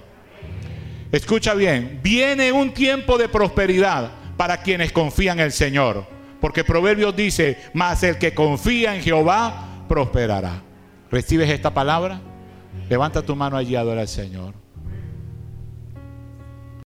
[1.11, 6.05] Escucha bien, viene un tiempo de prosperidad para quienes confían en el Señor.
[6.38, 10.61] Porque Proverbios dice, mas el que confía en Jehová prosperará.
[11.11, 12.20] ¿Recibes esta palabra?
[12.90, 14.53] Levanta tu mano allí y adora al Señor.